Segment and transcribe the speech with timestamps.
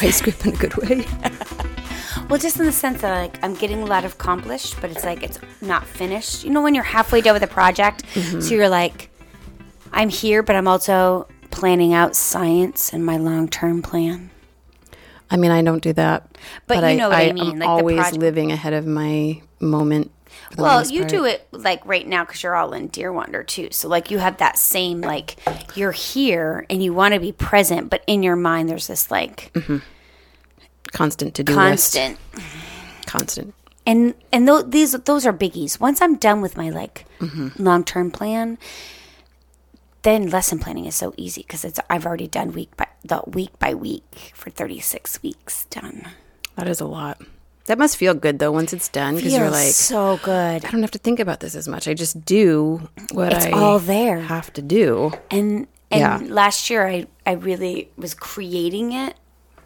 [0.00, 1.06] Vice grip in a good way.
[2.28, 5.22] Well, just in the sense that like I'm getting a lot accomplished, but it's like
[5.22, 6.44] it's not finished.
[6.44, 8.40] You know, when you're halfway done with a project, Mm-hmm.
[8.40, 9.08] so you're like,
[9.92, 14.28] I'm here, but I'm also planning out science and my long term plan.
[15.30, 16.36] I mean, I don't do that.
[16.66, 20.10] But you know what I am mean, like the always living ahead of my moment.
[20.56, 21.10] Well, you part.
[21.10, 23.68] do it like right now because you're all in Deer Wander too.
[23.72, 25.36] So like you have that same like
[25.76, 29.52] you're here and you want to be present, but in your mind there's this like
[30.92, 32.18] constant to do constant.
[33.06, 33.54] Constant.
[33.86, 35.80] and and th- these those are biggies.
[35.80, 37.60] Once I'm done with my like Mm-hmm.
[37.62, 38.58] long term plan,
[40.02, 43.58] then lesson planning is so easy because it's I've already done week by the week
[43.58, 46.06] by week for 36 weeks done.
[46.56, 47.20] That is a lot.
[47.68, 50.64] That must feel good though once it's done because you're like, so good.
[50.64, 51.86] I don't have to think about this as much.
[51.86, 54.20] I just do what It's I all there.
[54.20, 55.12] have to do.
[55.30, 56.20] And and Yeah.
[56.34, 59.14] last year I I really was creating it.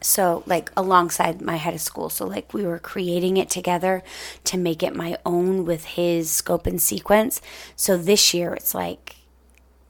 [0.01, 2.11] So like alongside my head of school.
[2.11, 4.03] So like we were creating it together
[4.51, 7.41] to make it my own with his scope and sequence.
[7.77, 9.15] So this year it's like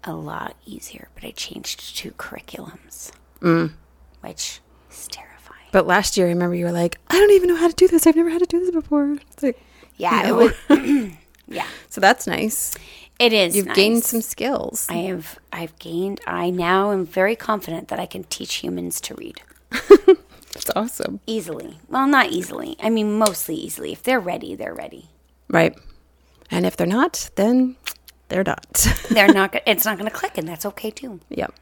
[0.05, 3.12] a lot easier, but I changed two curriculums.
[3.40, 3.72] Mm.
[4.20, 5.31] Which is terrifying.
[5.73, 7.89] But last year, I remember you were like, I don't even know how to do
[7.89, 8.06] this.
[8.06, 9.15] I've never had to do this before.
[9.33, 9.59] It's like,
[9.97, 10.41] Yeah, No.
[10.41, 11.12] it was
[11.48, 11.67] Yeah.
[11.89, 12.75] so that's nice.
[13.19, 13.56] It is.
[13.56, 13.77] You've nice.
[13.77, 14.87] gained some skills.
[14.91, 19.14] I have I've gained I now am very confident that I can teach humans to
[19.14, 19.41] read.
[20.52, 21.20] That's awesome.
[21.27, 21.79] Easily.
[21.89, 22.77] Well, not easily.
[22.83, 23.92] I mean, mostly easily.
[23.92, 25.08] If they're ready, they're ready.
[25.48, 25.77] Right.
[26.51, 27.77] And if they're not, then
[28.29, 28.86] they're not.
[29.11, 29.55] They're not.
[29.67, 31.20] It's not going to click, and that's okay too.
[31.30, 31.55] yep.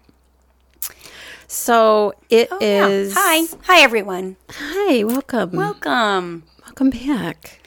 [1.51, 3.11] So it Oh, yeah.
[3.13, 4.37] Hi, hi everyone.
[4.51, 5.03] Hi.
[5.03, 5.51] Welcome.
[5.51, 6.45] Welcome.
[6.65, 7.59] welcome back.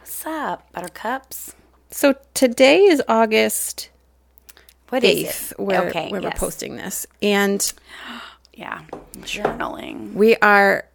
[0.00, 1.54] What's up, Buttercups?
[1.90, 3.90] So today is August
[4.88, 5.60] What is 8th, it?
[5.60, 6.32] where, okay, where yes.
[6.32, 7.06] we're posting this.
[7.20, 7.70] And
[8.54, 8.80] Yeah,
[9.18, 10.14] journaling.
[10.14, 10.86] we are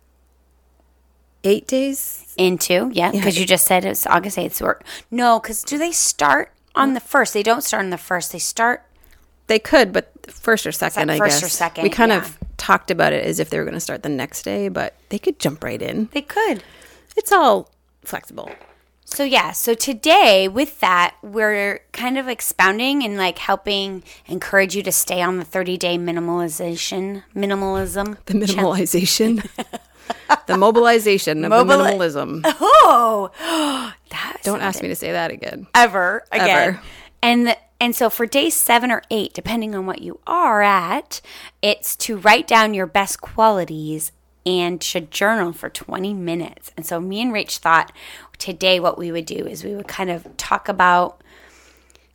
[1.43, 2.33] eight days.
[2.35, 3.41] Into yeah, because Yeah.
[3.41, 4.59] you just said it's August eighth.
[4.59, 6.93] Or no, because do they start on mm.
[6.95, 7.35] the first?
[7.35, 8.31] They don't start on the first.
[8.31, 8.83] They start.
[9.45, 11.43] They could, but first or second, I first guess.
[11.43, 12.19] or second, We kind yeah.
[12.19, 14.95] of talked about it as if they were going to start the next day, but
[15.09, 16.09] they could jump right in.
[16.11, 16.63] They could.
[17.15, 17.71] It's all
[18.03, 18.51] flexible.
[19.05, 24.83] So yeah, so today with that, we're kind of expounding and like helping encourage you
[24.83, 28.17] to stay on the 30 day minimalization, minimalism.
[28.25, 29.47] The minimalization,
[30.47, 32.41] the mobilization of Mobili- the minimalism.
[32.59, 33.31] Oh,
[34.09, 35.67] that Don't ask me to say that again.
[35.73, 36.49] ever again.
[36.49, 36.81] Ever.
[37.23, 41.21] And the, and so for day seven or eight, depending on what you are at,
[41.61, 44.11] it's to write down your best qualities
[44.45, 46.71] and to journal for 20 minutes.
[46.77, 47.91] And so me and Rach thought
[48.37, 51.21] today what we would do is we would kind of talk about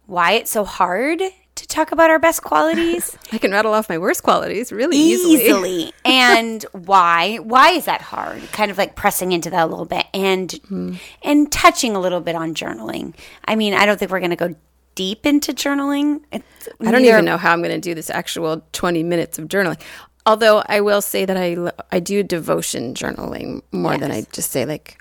[0.06, 1.20] why it's so hard
[1.54, 5.34] to talk about our best qualities I can rattle off my worst qualities really easily.
[5.34, 9.84] easily and why why is that hard kind of like pressing into that a little
[9.84, 10.94] bit and Hmm.
[11.22, 14.36] and touching a little bit on journaling i mean i don't think we're going to
[14.36, 14.54] go
[14.94, 18.10] deep into journaling It's I don't neither- even know how I'm going to do this
[18.10, 19.80] actual 20 minutes of journaling.
[20.26, 21.56] Although I will say that I
[21.90, 24.98] I do devotion journaling more than I just say like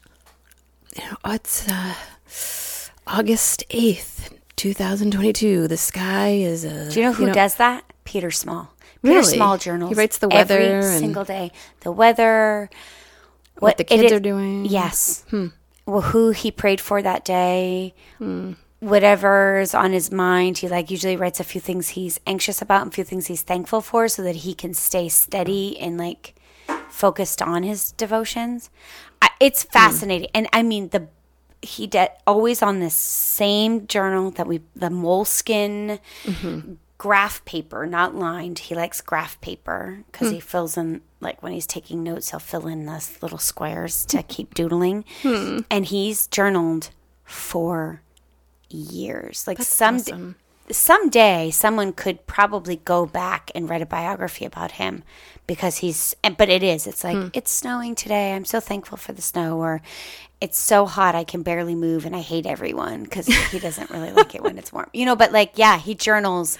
[0.95, 1.93] you know, oh, it's uh,
[3.07, 5.67] August 8th, 2022.
[5.67, 8.73] The sky is a do you know who does that peter small
[9.03, 9.35] peter Really?
[9.37, 9.89] small journals.
[9.91, 12.69] He writes the every weather and- single day the weather
[13.59, 14.65] what the kids is- are doing.
[14.65, 15.23] Yes.
[15.29, 15.47] Hmm.
[15.85, 18.53] Well, who he prayed for that day, hmm.
[18.81, 20.57] Whatever's on his mind.
[20.57, 23.43] He like usually writes a few things he's anxious about and a few things he's
[23.43, 26.35] thankful for, so that he can stay steady and like
[26.89, 28.71] focused on his devotions.
[29.21, 29.71] I, it's hmm.
[29.71, 31.07] fascinating, and I mean the
[31.61, 36.73] he did always on this same journal that we the Moleskine mm-hmm.
[36.97, 38.57] graph paper, not lined.
[38.57, 40.33] He likes graph paper because hmm.
[40.35, 44.23] he fills in like when he's taking notes, he'll fill in those little squares to
[44.27, 45.05] keep doodling.
[45.21, 45.59] Hmm.
[45.69, 46.89] And he's journaled
[47.23, 48.01] for
[48.73, 49.45] years.
[49.47, 50.35] Like some awesome.
[50.69, 55.03] someday someone could probably go back and write a biography about him
[55.47, 57.27] because he's but it is it's like Hmm.
[57.33, 59.81] it's snowing today i'm so thankful for the snow or
[60.39, 64.11] it's so hot i can barely move and i hate everyone because he doesn't really
[64.11, 66.57] like it when it's warm you know but like yeah he journals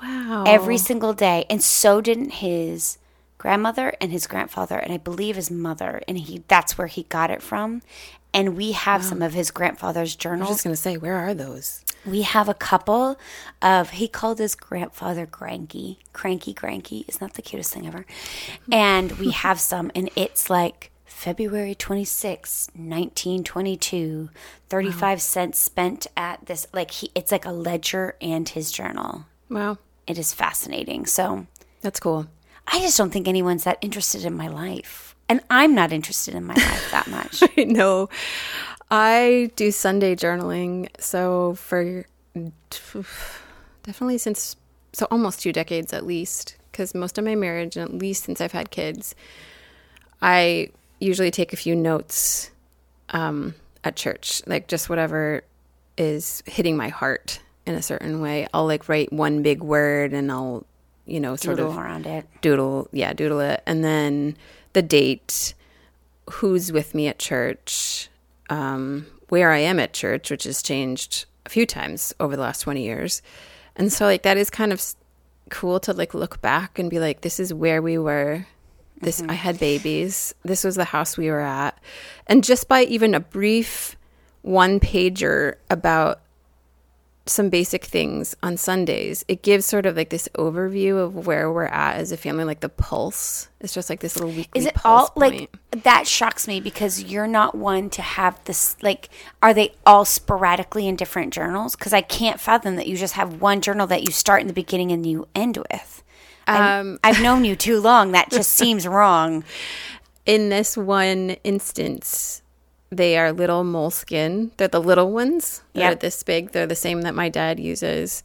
[0.00, 0.44] Wow.
[0.46, 2.98] every single day and so didn't his
[3.42, 7.28] grandmother and his grandfather and i believe his mother and he that's where he got
[7.28, 7.82] it from
[8.32, 10.46] and we have some of his grandfather's journals.
[10.46, 11.84] I was just going to say, where are those?
[12.06, 13.18] we have a couple
[13.60, 18.04] of he called his grandfather cranky cranky cranky is not the cutest thing ever
[18.66, 18.72] hmm.
[18.72, 24.30] and we have some and it's like february 26 1922
[24.68, 29.78] 35 cents spent at this like he it's like a ledger and his journal Wow.
[30.06, 31.46] it is fascinating so
[31.82, 32.26] That's cool.
[32.66, 35.14] I just don't think anyone's that interested in my life.
[35.28, 37.42] And I'm not interested in my life that much.
[37.56, 38.08] I know.
[38.90, 40.88] I do Sunday journaling.
[40.98, 42.04] So for
[43.82, 44.56] definitely since,
[44.92, 48.40] so almost two decades at least, because most of my marriage, and at least since
[48.40, 49.14] I've had kids,
[50.20, 50.68] I
[51.00, 52.50] usually take a few notes
[53.10, 53.54] um,
[53.84, 55.42] at church, like just whatever
[55.96, 58.46] is hitting my heart in a certain way.
[58.52, 60.66] I'll like write one big word and I'll,
[61.06, 62.26] you know, sort Doodle of around it.
[62.40, 63.62] doodle, yeah, doodle it.
[63.66, 64.36] And then
[64.72, 65.54] the date,
[66.30, 68.08] who's with me at church,
[68.50, 72.60] um, where I am at church, which has changed a few times over the last
[72.60, 73.22] 20 years.
[73.76, 74.82] And so, like, that is kind of
[75.50, 78.46] cool to like look back and be like, this is where we were.
[79.00, 80.34] This, I had babies.
[80.44, 81.78] This was the house we were at.
[82.28, 83.96] And just by even a brief
[84.42, 86.20] one pager about
[87.24, 91.66] some basic things on Sundays, it gives sort of like this overview of where we're
[91.66, 93.48] at as a family, like the pulse.
[93.60, 97.04] It's just like this little weekly Is it pulse all like that shocks me because
[97.04, 99.08] you're not one to have this like
[99.40, 103.40] are they all sporadically in different journals because I can't fathom that you just have
[103.40, 106.02] one journal that you start in the beginning and you end with.
[106.48, 108.12] Um, I've known you too long.
[108.12, 109.44] That just seems wrong.
[110.26, 112.41] in this one instance,
[112.92, 114.50] they are little Moleskine.
[114.58, 115.62] They're the little ones.
[115.72, 116.00] They're Yep.
[116.00, 116.52] this big.
[116.52, 118.22] They're the same that my dad uses.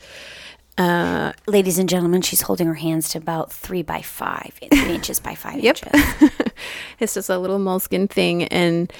[0.78, 5.19] Uh, Ladies and gentlemen, she's holding her hands to about three by five, three inches
[5.19, 5.78] by five Yep.
[5.96, 6.31] inches.
[7.00, 8.92] it's just a little Moleskine thing and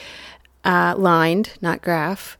[0.64, 2.38] uh, lined, not graph.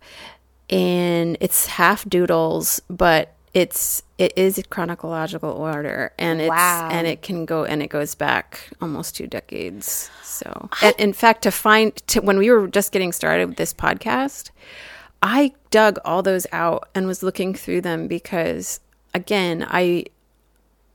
[0.70, 6.90] And it's half doodles, but it's it is chronological order, and it's Wow.
[6.92, 10.10] and it can go and it goes back almost two decades.
[10.24, 13.74] So, and in fact, to find to, when we were just getting started with this
[13.74, 14.50] podcast,
[15.22, 18.80] I dug all those out and was looking through them because,
[19.14, 20.06] again, I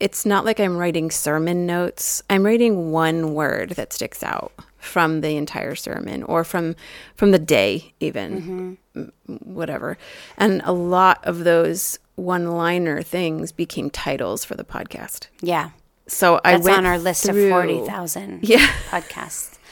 [0.01, 2.23] it's not like I'm writing sermon notes.
[2.29, 6.75] I'm writing one word that sticks out from the entire sermon or from
[7.15, 9.13] from the day even m-
[9.45, 9.97] whatever.
[10.37, 15.27] And a lot of those one-liner things became titles for the podcast.
[15.41, 15.71] Yeah.
[16.07, 18.67] So I That's went on our list through- of 40,000 Yeah.
[18.91, 19.59] podcasts.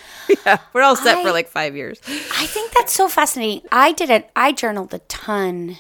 [0.46, 2.00] Yeah, we're all set I- for like 5 years.
[2.06, 3.68] I think that's so fascinating.
[3.72, 4.30] I did it.
[4.36, 5.76] I journaled a ton.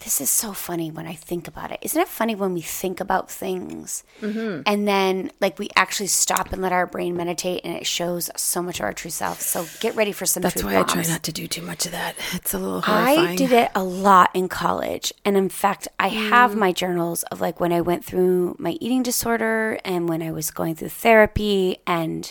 [0.00, 1.78] This is so funny when I think about it.
[1.80, 4.62] Isn't it funny when we think about things Mm-hmm.
[4.66, 8.60] and then like we actually stop and let our brain meditate and it shows so
[8.62, 9.40] much of our true self.
[9.40, 10.42] So get ready for some.
[10.42, 12.16] That's why I try not to do too much of that.
[12.34, 13.28] It's a little horrifying.
[13.30, 15.12] I did it a lot in college.
[15.24, 16.28] And in fact, I Mm.
[16.28, 20.32] have my journals of like when I went through my eating disorder and when I
[20.32, 21.78] was going through therapy.
[21.86, 22.30] And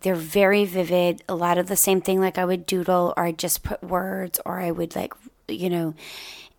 [0.00, 1.22] they're very vivid.
[1.28, 4.40] A lot of the same thing, like I would doodle or I'd just put words
[4.46, 5.12] or I would like,
[5.48, 5.94] you know,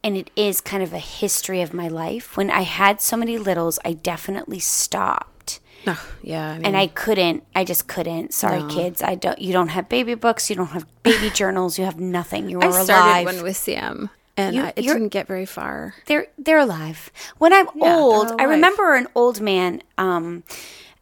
[0.04, 2.38] and it is kind of a history of my life.
[2.38, 6.88] When I had so many littles, I definitely stopped Oh, yeah, I mean, and I
[6.88, 7.44] couldn't.
[7.56, 8.34] I just couldn't.
[8.34, 9.02] Sorry, kids.
[9.02, 9.40] I don't.
[9.40, 10.50] You don't have baby books.
[10.50, 11.80] You don't have baby journals.
[11.80, 12.50] You have nothing.
[12.50, 12.80] You are alive.
[12.82, 13.26] I started alive.
[13.26, 15.96] one with Sam and You- I, it didn't get very far.
[16.08, 17.10] they're they're alive.
[17.38, 20.44] When I'm they're old, I remember an old man um,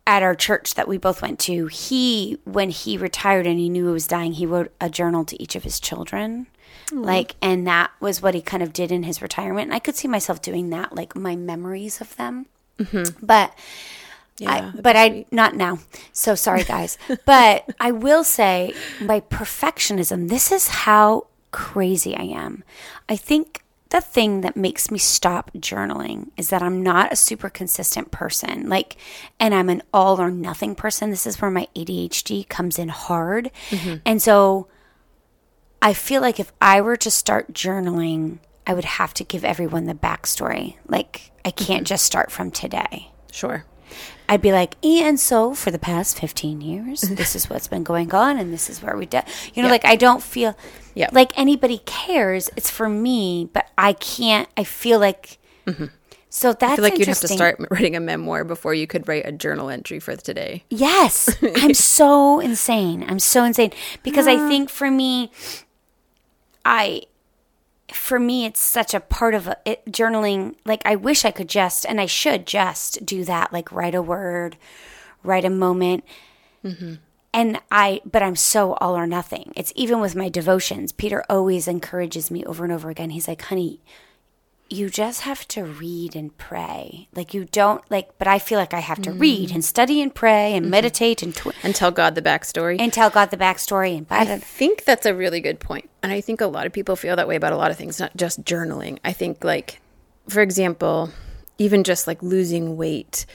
[0.06, 1.66] at our church that we both went to.
[1.68, 5.42] He, when he retired and he knew he was dying, he wrote a journal to
[5.42, 6.46] each of his children.
[6.88, 7.04] Mm-hmm.
[7.04, 9.68] Like, and that was what he kind of did in his retirement.
[9.68, 12.46] And I could see myself doing that, like my memories of them.
[12.80, 13.26] Mm-hmm.
[13.26, 13.54] But
[14.40, 15.34] Yeah, I, but I sweet.
[15.34, 15.80] not now.
[16.14, 16.98] So sorry, guys.
[17.26, 20.30] but I will say my perfectionism.
[20.30, 22.64] This is how crazy I am.
[23.10, 27.50] I think the thing that makes me stop journaling is that I'm not a super
[27.50, 28.70] consistent person.
[28.70, 28.98] Like,
[29.40, 31.10] and I'm an all or nothing person.
[31.10, 33.96] This is where my ADHD comes in hard, mm-hmm.
[34.06, 34.68] and so
[35.82, 39.86] I feel like if I were to start journaling, I would have to give everyone
[39.86, 40.76] the backstory.
[40.88, 43.10] Like, I can't just start from today.
[43.32, 43.66] Sure.
[44.28, 48.14] I'd be like, and so for the past 15 years, this is what's been going
[48.14, 49.24] on, and this is where we did.
[49.54, 49.72] You know, Yeah.
[49.74, 50.58] like I don't feel
[50.96, 51.10] Yeah.
[51.14, 52.50] like anybody cares.
[52.58, 54.50] It's for me, but I can't.
[54.58, 55.38] I feel like.
[56.30, 56.72] So that's Mm-hmm.
[56.72, 59.32] I feel like you'd have to start writing a memoir before you could write a
[59.32, 60.66] journal entry for today.
[60.70, 63.06] Yes, I'm so insane.
[63.08, 63.72] I'm so insane
[64.04, 65.32] because I think for me,
[66.68, 67.04] I,
[67.94, 70.56] for me, it's such a part of a, it, journaling.
[70.66, 73.54] Like I wish I could just, and I should just do that.
[73.54, 74.58] Like write a word,
[75.24, 76.04] write a moment.
[76.66, 76.96] Mm-hmm.
[77.34, 79.54] And I, but I'm so all or nothing.
[79.56, 80.92] It's even with my devotions.
[80.92, 83.12] Peter always encourages me over and over again.
[83.12, 83.80] He's like, honey,
[84.70, 87.08] you just have to read and pray.
[87.14, 90.14] Like you don't like, but I feel like I have to read and study and
[90.14, 90.72] pray and mm-hmm.
[90.72, 92.78] meditate and tw- And tell God the backstory.
[92.80, 95.90] and tell God the backstory and I the think that's a really good point.
[96.04, 98.00] And I think a lot of people feel that way about a lot of things,
[98.00, 99.00] not just journaling.
[99.04, 99.80] I think, like,
[100.28, 101.12] for example,
[101.58, 103.26] even just like losing weight.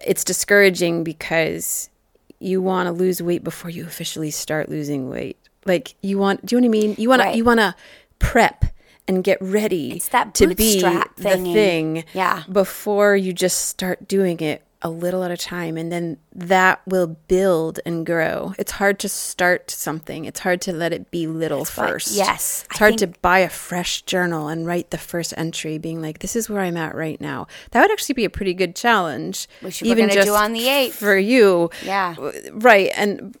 [0.00, 1.90] it's discouraging because
[2.38, 5.36] you want to lose weight before you officially start losing weight.
[5.66, 6.94] Like you want, do you know what I mean?
[6.98, 7.32] You want Right.
[7.32, 7.74] to, you want to
[8.18, 8.64] prep
[9.08, 9.98] and get ready
[10.34, 11.44] to be the thing.
[11.54, 12.42] thing Yeah.
[12.50, 17.06] before you just start doing it a little at a time and then that will
[17.28, 18.54] build and grow.
[18.58, 20.24] It's hard to start something.
[20.24, 22.12] It's hard to let it be little what- first.
[22.12, 25.76] yes, It's I hard think- to buy a fresh journal and write the first entry
[25.76, 27.46] being like this is where I'm at right now.
[27.72, 29.48] That would actually be a pretty good challenge.
[29.60, 30.92] Which gonna do on the 8th.
[30.94, 31.68] For you.
[31.84, 32.14] Yeah.
[32.52, 32.90] Right.
[32.96, 33.36] And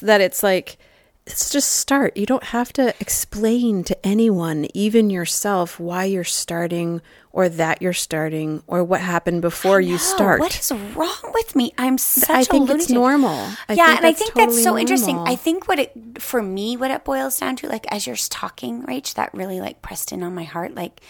[0.00, 0.78] that it's like
[1.26, 2.16] it's just start.
[2.16, 7.92] You don't have to explain to anyone, even yourself, why you're starting or that you're
[7.92, 10.40] starting or what happened before you start.
[10.40, 11.72] What is wrong with me?
[11.78, 13.50] I'm such I a think it's normal.
[13.68, 15.18] I yeah, and I that's think that's totally so interesting.
[15.18, 18.82] I think what it for me, what it boils down to, like as you're talking,
[18.82, 20.74] Rach, that really like pressed in on my heart.
[20.74, 21.00] Like,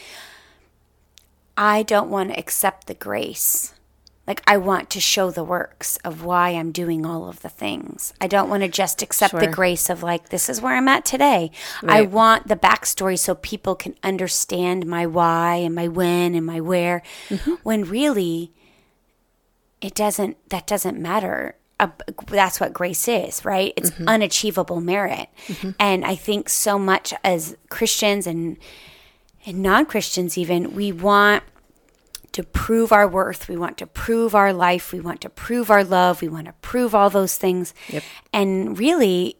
[1.57, 3.75] I don't want to accept the grace.
[4.27, 8.13] Like I want to show the works of why I'm doing all of the things.
[8.21, 11.05] I don't want to just accept the grace of like this is where I'm at
[11.05, 11.51] today.
[11.83, 16.61] I want the backstory so people can understand my why and my when and my
[16.61, 17.03] where.
[17.29, 17.55] Mm-hmm.
[17.65, 18.53] When really,
[19.81, 20.37] it doesn't.
[20.51, 21.57] That doesn't matter.
[21.81, 21.89] Uh,
[22.27, 23.73] that's what grace is, right?
[23.77, 24.07] It's Mm-hmm.
[24.09, 25.29] unachievable merit,
[25.81, 28.59] and I think so much as Christians and
[29.47, 31.43] and non Christians even we want
[32.33, 33.49] to prove our worth.
[33.49, 34.93] We want to prove our life.
[34.93, 36.23] We want to prove our love.
[36.23, 37.75] We want to prove all those things.
[37.89, 38.03] Yep.
[38.33, 39.37] And really,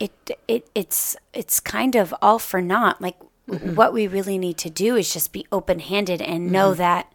[0.00, 0.12] it
[0.48, 3.00] it it's it's kind of all for naught.
[3.00, 3.18] Like
[3.48, 3.74] mm-hmm.
[3.74, 6.78] what we really need to do is just be open handed and know mm-hmm.
[6.78, 7.12] that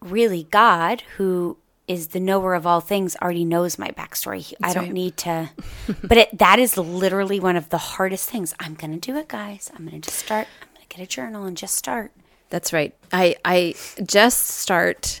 [0.00, 4.38] really God, who is the knower of all things, already knows my backstory.
[4.38, 4.92] He- I don't right.
[4.92, 5.50] need to.
[6.02, 8.54] but it, that is literally one of the hardest things.
[8.60, 9.70] I'm going to do it, guys.
[9.74, 10.46] I'm going to just start.
[10.62, 12.12] I'm going to get a journal and just start.
[12.50, 12.94] That's right.
[13.12, 15.20] I I just start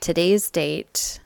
[0.00, 1.20] today's date,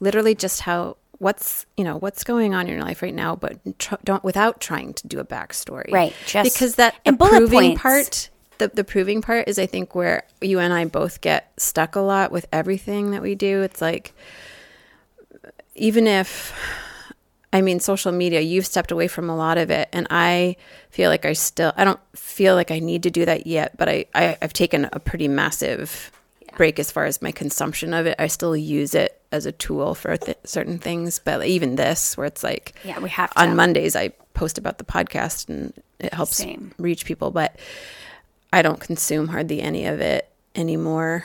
[0.00, 3.58] literally just how what's you know what's going on in your life right now, but
[3.78, 7.82] tr- don't without trying to do a backstory, Right, just- because that and proving points.
[7.82, 8.30] part.
[8.58, 12.00] The, the proving part is I think where you and I both get stuck a
[12.00, 13.62] lot with everything that we do.
[13.62, 14.12] It's like
[15.76, 16.52] even if
[17.52, 19.88] I mean, social media, you've stepped away from a lot of it.
[19.92, 20.56] And I
[20.90, 23.88] feel like I still, I don't feel like I need to do that yet, but
[23.88, 26.12] I, I, I've taken a pretty massive
[26.56, 28.16] break as far as my consumption of it.
[28.18, 32.26] I still use it as a tool for th- certain things, but even this, where
[32.26, 33.40] it's like, Yeah, we have to.
[33.40, 36.72] on Mondays, I post about the podcast and it helps Same.
[36.78, 37.56] reach people, but
[38.52, 41.24] I don't consume hardly any of it anymore.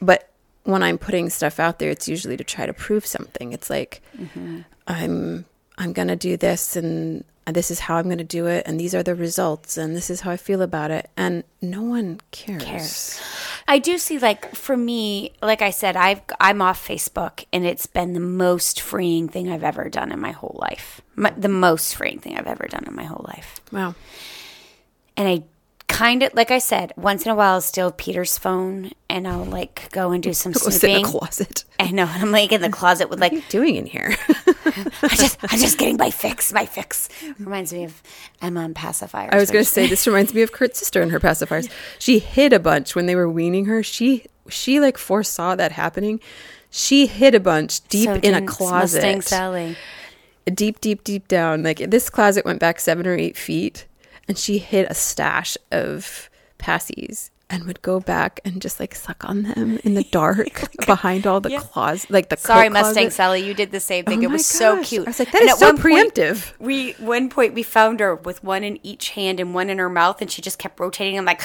[0.00, 0.30] But
[0.64, 3.52] when I'm putting stuff out there, it's usually to try to prove something.
[3.52, 4.60] It's like Mm-hmm.
[4.86, 5.44] I'm
[5.76, 9.02] I'm gonna do this, and this is how I'm gonna do it, and these are
[9.02, 12.64] the results, and this is how I feel about it, and no one cares.
[12.64, 13.20] Cares.
[13.66, 17.86] I do see like for me, like I said, I've I'm off Facebook and it's
[17.86, 21.00] been the most freeing thing I've ever done in my whole life.
[21.16, 23.60] My, the most freeing thing I've ever done in my whole life.
[23.72, 23.94] Wow.
[25.16, 25.44] And I
[25.94, 29.44] kind of like I said, once in a while I'll steal Peter's phone and I'll
[29.44, 31.64] like go and do some Go sit in the closet.
[31.78, 33.86] I know, and I'm like in the closet with like What are you doing in
[33.86, 34.16] here?
[35.02, 37.08] I just I'm just getting my fix, my fix.
[37.38, 38.02] Reminds me of
[38.42, 39.32] Emma and pacifiers.
[39.32, 41.70] I was gonna say this reminds me of Kurt's sister and her pacifiers.
[41.98, 43.82] She hid a bunch when they were weaning her.
[43.82, 46.20] She she like foresaw that happening.
[46.70, 48.96] She hid a bunch deep So in a closet.
[48.96, 49.76] Mustang Sally.
[50.52, 51.62] deep, deep, deep down.
[51.62, 53.86] Like this closet went back seven or eight feet,
[54.28, 56.28] and she hid a stash of
[56.58, 61.26] passies and would go back and just like suck on them in the dark behind
[61.26, 63.12] all the closet, like the Sorry, Mustang closet.
[63.12, 64.20] Sally, you did the same thing.
[64.20, 65.06] Oh it my was so cute.
[65.06, 66.52] I was like, that And is at so one point- preemptive.
[66.58, 69.90] we one point we found her with one in each hand and one in her
[69.90, 71.42] mouth, and she just kept rotating them like.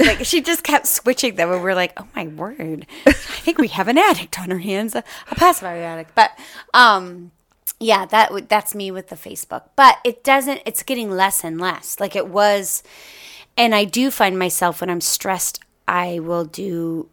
[0.00, 2.86] Like she just kept switching them, and we're like, "Oh my word!
[3.04, 6.30] I think we have an addict on our hands, a, a pacifier addict." But,
[6.72, 7.32] um,
[7.80, 9.64] yeah, that that's me with the Facebook.
[9.76, 10.62] But it doesn't.
[10.66, 12.00] It's getting less and less.
[12.00, 12.82] Like it was,
[13.56, 17.08] and I do find myself when I'm stressed, I will do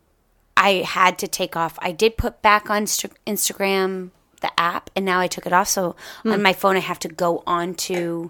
[0.58, 1.78] I had to take off.
[1.82, 5.68] I did put back on Insta- Instagram the app, and now I took it off.
[5.70, 6.32] So Hmm.
[6.34, 8.30] on my phone, I have to go onto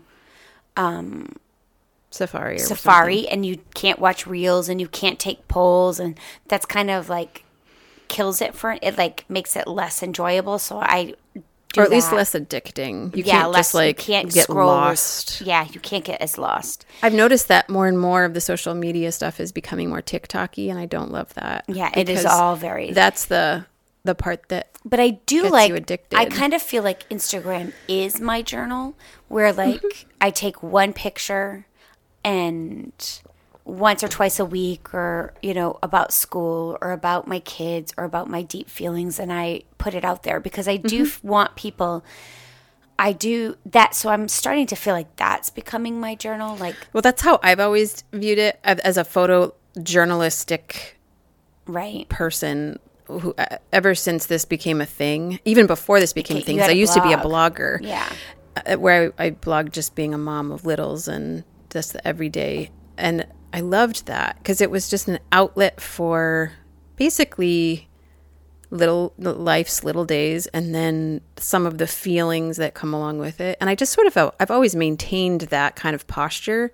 [2.11, 2.55] Safari.
[2.55, 6.89] Or Safari, and you can't watch reels, and you can't take polls, and that's kind
[6.89, 7.43] of like
[8.07, 8.97] kills it for it.
[8.97, 10.59] Like makes it less enjoyable.
[10.59, 11.13] So I.
[11.75, 13.15] Do or at least less addicting.
[13.15, 14.67] You yeah, can't less just like you can't get scroll.
[14.67, 15.41] lost.
[15.41, 16.85] Yeah, you can't get as lost.
[17.03, 20.69] I've noticed that more and more of the social media stuff is becoming more TikToky,
[20.69, 21.65] and I don't love that.
[21.67, 23.65] Yeah, it is all very- That's the
[24.03, 25.71] the part that But I do like.
[25.71, 26.15] addicted.
[26.17, 28.95] I kind of feel like Instagram is my journal,
[29.27, 30.07] where like Mm-hmm.
[30.21, 31.65] I take one picture,
[32.23, 32.91] and
[33.65, 38.03] once or twice a week or you know about school or about my kids or
[38.03, 41.27] about my deep feelings and i put it out there because i do mm-hmm.
[41.27, 42.05] want people
[42.99, 47.01] i do that so i'm starting to feel like that's becoming my journal like well
[47.01, 50.99] that's how i've always viewed it as a photo journalistic
[51.65, 53.33] right person who
[53.73, 57.03] ever since this became a thing even before this became okay, things i used blog.
[57.03, 58.07] to be a blogger yeah
[58.65, 62.69] uh, where I, I blogged just being a mom of littles and just the everyday
[62.97, 66.51] and I loved that because it was just an outlet for
[66.97, 67.87] basically
[68.69, 73.57] little life's little days and then some of the feelings that come along with it.
[73.61, 76.73] And I just sort of felt I've always maintained that kind of posture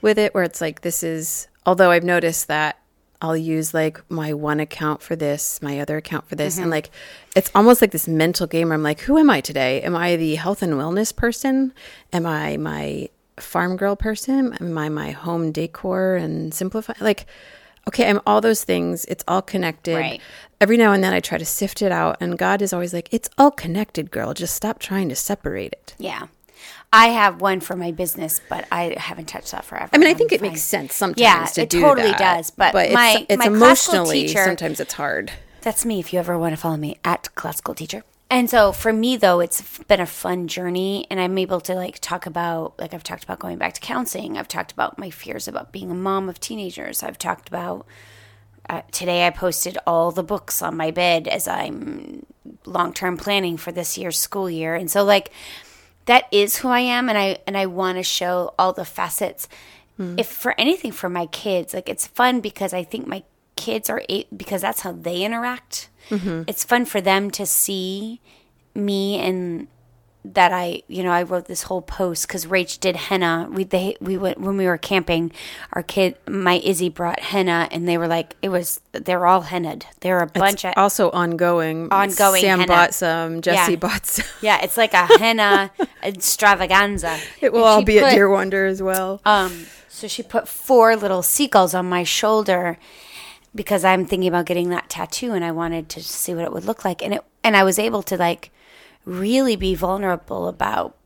[0.00, 2.78] with it where it's like this is although I've noticed that
[3.20, 6.54] I'll use like my one account for this, my other account for this.
[6.54, 6.62] Mm-hmm.
[6.62, 6.90] And like,
[7.34, 9.82] it's almost like this mental game where I'm like, who am I today?
[9.82, 11.74] Am I the health and wellness person?
[12.12, 14.54] Am I my farm girl person?
[14.60, 16.94] Am I my home decor and simplify?
[17.00, 17.26] Like,
[17.88, 19.04] okay, I'm all those things.
[19.06, 19.96] It's all connected.
[19.96, 20.20] Right.
[20.60, 23.08] Every now and then I try to sift it out, and God is always like,
[23.12, 24.32] it's all connected, girl.
[24.34, 25.94] Just stop trying to separate it.
[25.98, 26.28] Yeah.
[26.92, 29.90] I have one for my business, but I haven't touched that forever.
[29.92, 31.20] I mean, I think it makes sense sometimes.
[31.20, 32.50] Yeah, to it totally that, does.
[32.50, 35.32] But, but my, it's, it's my emotionally teacher, sometimes it's hard.
[35.60, 36.00] That's me.
[36.00, 38.02] If you ever want to follow me at classical teacher.
[38.28, 42.00] And so for me though, it's been a fun journey and I'm able to like
[42.00, 44.36] talk about like I've talked about going back to counseling.
[44.36, 47.02] I've talked about my fears about being a mom of teenagers.
[47.02, 47.86] I've talked about
[48.68, 52.26] uh, today I posted all the books on my bed as I'm
[52.64, 54.74] long-term planning for this year's school year.
[54.74, 55.30] And so like
[56.06, 59.48] that is who I am and I and I want to show all the facets.
[60.00, 60.18] Mm.
[60.18, 63.22] If for anything for my kids, like it's fun because I think my
[63.54, 66.42] kids are eight because that's how they interact Mm-hmm.
[66.46, 68.20] It's fun for them to see
[68.74, 69.68] me and
[70.34, 73.48] that I, you know, I wrote this whole post because Rach did henna.
[73.50, 75.32] We they we went when we were camping.
[75.72, 79.84] Our kid, my Izzy, brought henna, and they were like, it was they're all hennaed.
[80.00, 81.88] They're a bunch it's of also ongoing.
[81.90, 82.40] Ongoing.
[82.40, 82.72] Sam henna.
[82.72, 83.40] bought some.
[83.42, 83.78] Jesse yeah.
[83.78, 84.26] bought some.
[84.42, 85.70] Yeah, it's like a henna
[86.02, 87.18] extravaganza.
[87.40, 89.20] It will all be put, at Deer Wonder as well.
[89.24, 92.78] Um, so she put four little seagulls on my shoulder,
[93.56, 96.64] because I'm thinking about getting that tattoo and I wanted to see what it would
[96.64, 98.50] look like and it and I was able to like
[99.04, 100.96] really be vulnerable about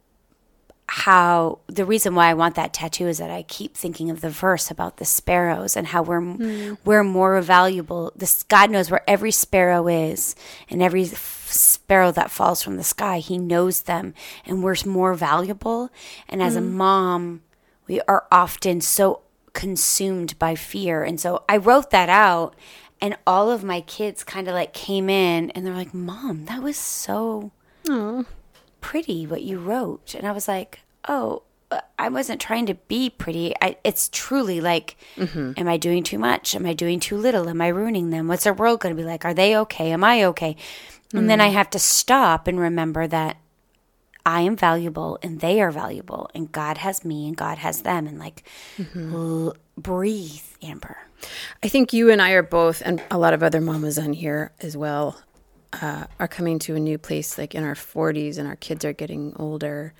[0.92, 4.28] how the reason why I want that tattoo is that I keep thinking of the
[4.28, 6.78] verse about the sparrows and how we're mm.
[6.84, 8.12] we're more valuable.
[8.16, 10.34] This God knows where every sparrow is
[10.68, 13.20] and every sparrow that falls from the sky.
[13.20, 15.90] He knows them and we're more valuable.
[16.28, 16.58] And as mm.
[16.58, 16.76] a hmm.
[16.76, 17.42] mom,
[17.86, 21.02] we are often so consumed by fear.
[21.02, 22.54] And so I wrote that out
[23.00, 26.62] and all of my kids kind of like came in and they're like, "Mom, that
[26.62, 27.52] was so
[27.86, 28.26] Aww.
[28.80, 33.10] pretty what you wrote." And I was like, "Oh, uh, I wasn't trying to be
[33.10, 33.54] pretty.
[33.62, 35.52] I, it's truly like, mm-hmm.
[35.56, 36.54] am I doing too much?
[36.54, 37.48] Am I doing too little?
[37.48, 38.26] Am I ruining them?
[38.26, 39.24] What's their world going to be like?
[39.24, 39.92] Are they okay?
[39.92, 40.56] Am I okay?
[41.12, 41.54] And then I mm.
[41.54, 43.36] have to stop and remember that
[44.30, 48.06] I am valuable and they are valuable and God has me and God has them
[48.06, 48.44] and like
[48.78, 49.12] mm-hmm.
[49.12, 50.96] l- breathe, Amber.
[51.64, 54.52] I think you and I are both, and a lot of other mamas on here
[54.60, 55.20] as well,
[55.72, 58.92] uh, are coming to a new place like in our 40s and our kids are
[58.92, 59.94] getting older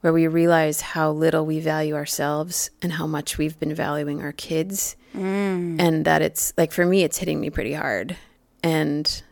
[0.00, 4.32] where we realize how little we value ourselves and how much we've been valuing our
[4.32, 4.96] kids.
[5.14, 5.78] Mm.
[5.78, 8.16] And that it's like for me, it's hitting me pretty hard.
[8.62, 9.22] And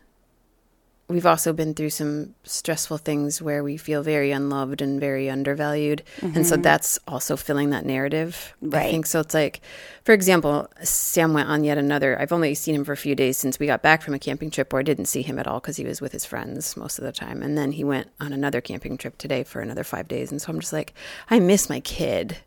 [1.09, 6.03] we've also been through some stressful things where we feel very unloved and very undervalued.
[6.21, 6.37] Mm-hmm.
[6.37, 6.61] And so mm-hmm.
[6.61, 8.53] that's also filling that narrative.
[8.61, 8.85] Right.
[8.85, 9.21] I think so.
[9.21, 9.61] It's like,
[10.05, 12.19] for example, Sam went on yet another.
[12.21, 14.51] I've only seen him for a few days since we got back from a camping
[14.51, 16.99] trip where I didn't see him at all because he was with his friends most
[16.99, 17.41] of the time.
[17.41, 20.31] And then he went on another camping trip today for another five days.
[20.31, 20.93] And so I'm just like,
[21.29, 22.37] I miss my kid.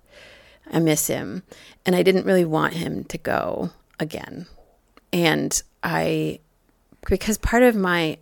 [0.70, 1.42] I miss him.
[1.84, 4.46] And I didn't really want him to go again.
[5.12, 6.38] And I,
[7.08, 8.18] because part of my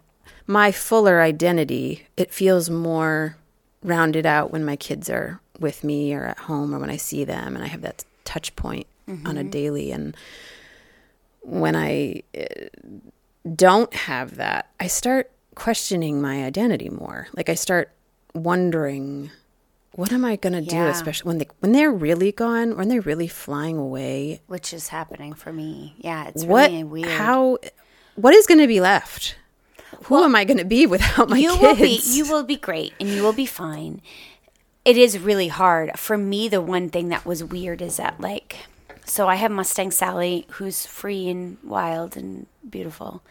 [0.51, 3.37] my fuller identity, it feels more
[3.85, 7.25] rounded out when my kids are with me or at home or when I see
[7.25, 9.29] them and I have that touch point mm-hmm.
[9.29, 9.51] on a mm-hmm.
[9.51, 9.93] daily.
[9.93, 10.17] And
[11.43, 12.45] when I uh,
[13.55, 17.29] don't have that, I start questioning my identity more.
[17.37, 17.93] Like I start
[18.35, 19.31] wondering
[19.93, 20.85] what am I going to yeah.
[20.85, 24.89] do especially when they when they're really gone, when they're really flying away, which is
[24.89, 25.95] happening for me.
[25.99, 27.09] Yeah, it's what, really weird.
[27.09, 27.59] How
[28.17, 29.37] what is going to be left?
[30.05, 31.63] Who well, am I going to be without my you kids?
[31.63, 34.01] Will be, you will be great and you will be fine.
[34.85, 35.99] It is really hard.
[35.99, 38.57] For me, the one thing that was weird is that, like,
[39.05, 43.23] so I have Mustang Sally, who's free and wild and beautiful.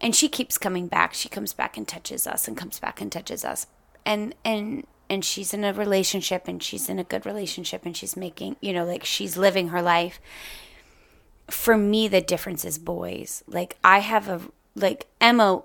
[0.00, 1.14] And she keeps coming back.
[1.14, 3.66] She comes back and touches us and comes back and touches us.
[4.04, 8.16] And, and, and she's in a relationship and she's in a good relationship and she's
[8.16, 10.20] making, you know, like she's living her life.
[11.48, 13.42] For me, the difference is boys.
[13.46, 14.40] Like I have a
[14.74, 15.62] like Emma,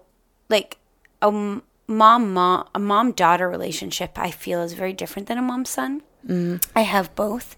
[0.51, 0.77] like
[1.21, 4.17] a mom mom a mom daughter relationship.
[4.17, 6.03] I feel is very different than a mom son.
[6.27, 6.63] Mm.
[6.75, 7.55] I have both.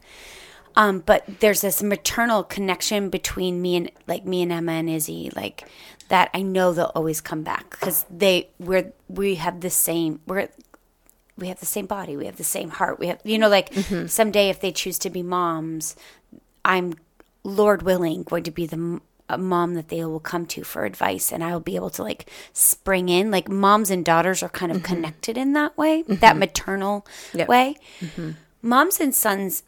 [0.75, 5.31] Um, but there's this maternal connection between me and like me and Emma and Izzy,
[5.35, 5.67] like
[6.09, 10.49] that I know they'll always come back because they we're we have the same we're
[11.37, 13.71] we have the same body, we have the same heart, we have you know like
[13.71, 14.07] mm-hmm.
[14.07, 15.95] someday if they choose to be moms,
[16.65, 16.95] I'm
[17.43, 18.99] Lord willing going to be the
[19.39, 23.09] mom that they will come to for advice and I'll be able to like spring
[23.09, 24.93] in like moms and daughters are kind of mm-hmm.
[24.93, 26.15] connected in that way, mm-hmm.
[26.15, 27.47] that maternal yep.
[27.47, 27.75] way.
[27.99, 28.31] Mm-hmm.
[28.61, 29.63] Moms and sons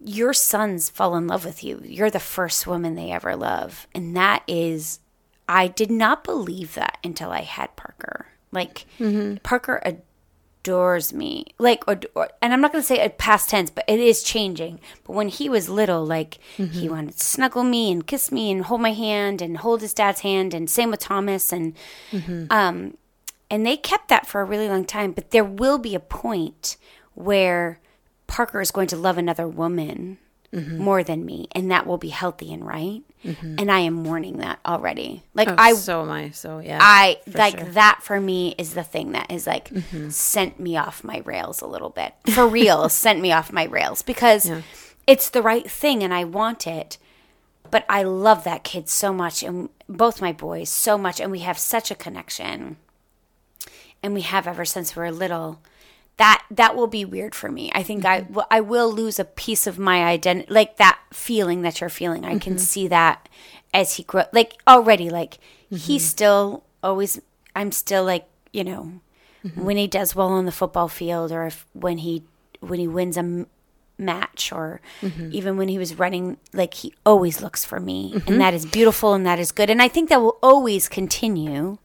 [0.00, 1.80] your sons fall in love with you.
[1.84, 3.86] You're the first woman they ever love.
[3.94, 5.00] And that is,
[5.48, 8.26] I did not believe that until I had Parker.
[8.52, 9.36] Like, mm-hmm.
[9.38, 9.82] Parker
[10.64, 11.46] adores me.
[11.58, 14.80] Like, and I'm not going to say a past tense, but it is changing.
[15.04, 16.72] But when he was little, like, mm-hmm.
[16.72, 19.92] he wanted to snuggle me and kiss me and hold my hand and hold his
[19.92, 20.54] dad's hand.
[20.54, 21.52] And same with Thomas.
[21.52, 21.74] And,
[22.10, 22.46] mm-hmm.
[22.50, 22.96] um,
[23.50, 25.12] and they kept that for a really long time.
[25.12, 26.78] But there will be a point
[27.12, 27.78] where
[28.26, 30.16] Parker is going to love another woman
[30.50, 30.78] mm-hmm.
[30.78, 33.02] more than me, and that will be healthy and right.
[33.24, 33.56] Mm-hmm.
[33.58, 35.22] And I am mourning that already.
[35.34, 36.30] Like oh, I, so am I.
[36.30, 37.68] So yeah, I like sure.
[37.70, 40.10] that for me is the thing that is like mm-hmm.
[40.10, 42.88] sent me off my rails a little bit for real.
[42.88, 44.62] sent me off my rails because yeah.
[45.06, 46.98] it's the right thing and I want it.
[47.70, 51.40] But I love that kid so much, and both my boys so much, and we
[51.40, 52.76] have such a connection,
[54.00, 55.60] and we have ever since we were little
[56.16, 57.70] that that will be weird for me.
[57.74, 58.38] I think mm-hmm.
[58.38, 62.24] I I will lose a piece of my identity, like that feeling that you're feeling.
[62.24, 62.38] I mm-hmm.
[62.38, 63.28] can see that
[63.72, 65.34] as he grow, like already, like
[65.66, 65.76] mm-hmm.
[65.76, 67.20] he's still always.
[67.56, 69.00] I'm still like you know
[69.44, 69.64] mm-hmm.
[69.64, 72.24] when he does well on the football field, or if when he
[72.60, 73.46] when he wins a m-
[73.98, 75.30] match, or mm-hmm.
[75.32, 78.38] even when he was running, like he always looks for me, and mm-hmm.
[78.38, 81.78] that is beautiful and that is good, and I think that will always continue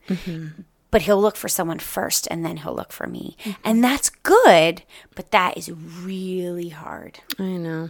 [0.91, 3.37] but he'll look for someone first and then he'll look for me.
[3.43, 3.61] Mm-hmm.
[3.63, 4.83] And that's good,
[5.15, 7.19] but that is really hard.
[7.37, 7.89] I know.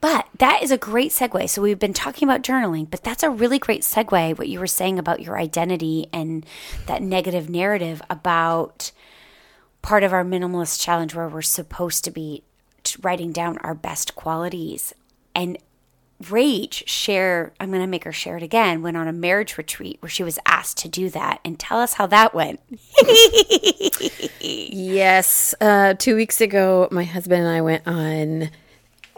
[0.00, 1.48] But that is a great segue.
[1.48, 4.66] So we've been talking about journaling, but that's a really great segue what you were
[4.66, 6.44] saying about your identity and
[6.86, 8.92] that negative narrative about
[9.82, 12.42] part of our minimalist challenge where we're supposed to be
[13.00, 14.92] writing down our best qualities.
[15.34, 15.58] And
[16.30, 19.98] Rach share, I'm going to make her share it again, went on a marriage retreat
[20.00, 22.60] where she was asked to do that and tell us how that went.
[24.40, 25.54] yes.
[25.60, 28.50] Uh, two weeks ago, my husband and I went on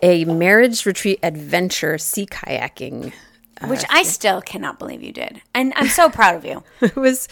[0.02, 3.12] a marriage retreat adventure sea kayaking.
[3.60, 5.40] Uh, Which I still cannot believe you did.
[5.54, 6.62] And I'm so proud of you.
[6.80, 7.28] it was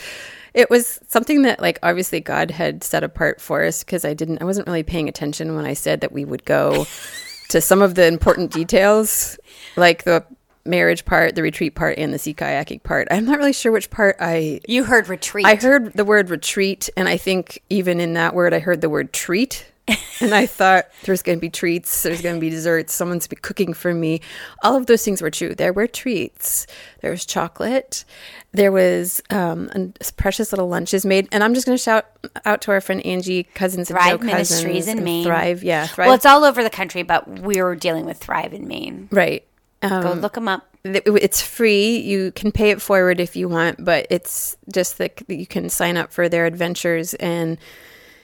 [0.54, 4.40] it was something that like obviously God had set apart for us because I didn't
[4.40, 6.87] I wasn't really paying attention when I said that we would go
[7.50, 9.38] to some of the important details,
[9.76, 10.24] like the
[10.64, 13.08] marriage part, the retreat part, and the sea kayaking part.
[13.10, 14.60] I'm not really sure which part I.
[14.66, 15.46] You heard retreat.
[15.46, 18.90] I heard the word retreat, and I think even in that word, I heard the
[18.90, 19.66] word treat
[20.20, 23.37] and I thought there's going to be treats, there's going to be desserts, someone's be
[23.37, 24.20] cooking for me.
[24.62, 25.54] All of those things were true.
[25.54, 26.66] There were treats.
[27.00, 28.04] There was chocolate.
[28.52, 31.28] There was um, precious little lunches made.
[31.32, 32.06] And I'm just going to shout
[32.46, 35.24] out to our friend Angie Cousins Thrive and Joe Ministries Cousins in Maine.
[35.24, 35.87] Thrive, yeah.
[35.87, 36.06] Thrive.
[36.06, 39.08] Well, it's all over the country, but we're dealing with Thrive in Maine.
[39.10, 39.44] Right.
[39.84, 40.66] Um, Go look them up.
[40.84, 41.98] It's free.
[41.98, 45.96] You can pay it forward if you want, but it's just that you can sign
[45.96, 47.58] up for their adventures and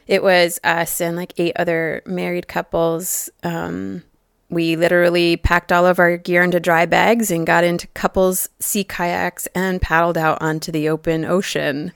[0.07, 3.31] it was us and like eight other married couples.
[3.43, 4.03] Um,
[4.51, 8.85] we literally packed all of our gear into dry bags and got into couples sea
[8.85, 11.93] kayaks and paddled out onto the open ocean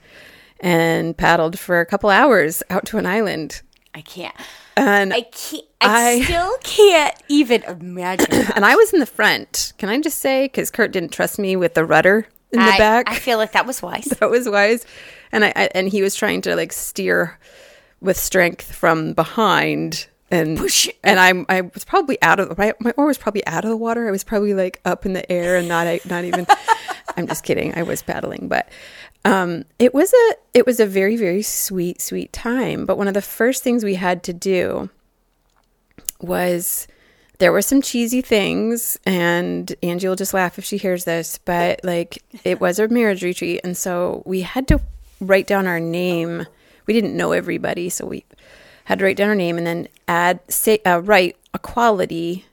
[0.61, 3.61] and paddled for a couple hours out to an island.
[3.93, 4.35] I can't.
[4.77, 5.65] And I can't.
[5.89, 8.27] I, I still can't even imagine.
[8.55, 9.73] and I was in the front.
[9.77, 12.77] Can I just say because Kurt didn't trust me with the rudder in the I,
[12.77, 13.09] back.
[13.09, 14.05] I feel like that was wise.
[14.19, 14.85] That was wise,
[15.31, 17.37] and I, I and he was trying to like steer
[18.01, 20.89] with strength from behind and Push.
[21.03, 23.77] and I'm I was probably out of my my oar was probably out of the
[23.77, 24.07] water.
[24.07, 26.47] I was probably like up in the air and not not even.
[27.17, 27.73] I'm just kidding.
[27.77, 28.67] I was paddling, but
[29.23, 32.85] um, it was a it was a very very sweet sweet time.
[32.85, 34.89] But one of the first things we had to do
[36.25, 36.87] was
[37.37, 41.37] there were some cheesy things, and Angie will just laugh if she hears this.
[41.37, 44.81] But like it was a marriage retreat, and so we had to
[45.21, 46.45] write down our name
[46.85, 48.25] we didn't know everybody, so we
[48.85, 52.45] had to write down our name and then add say uh, write a quality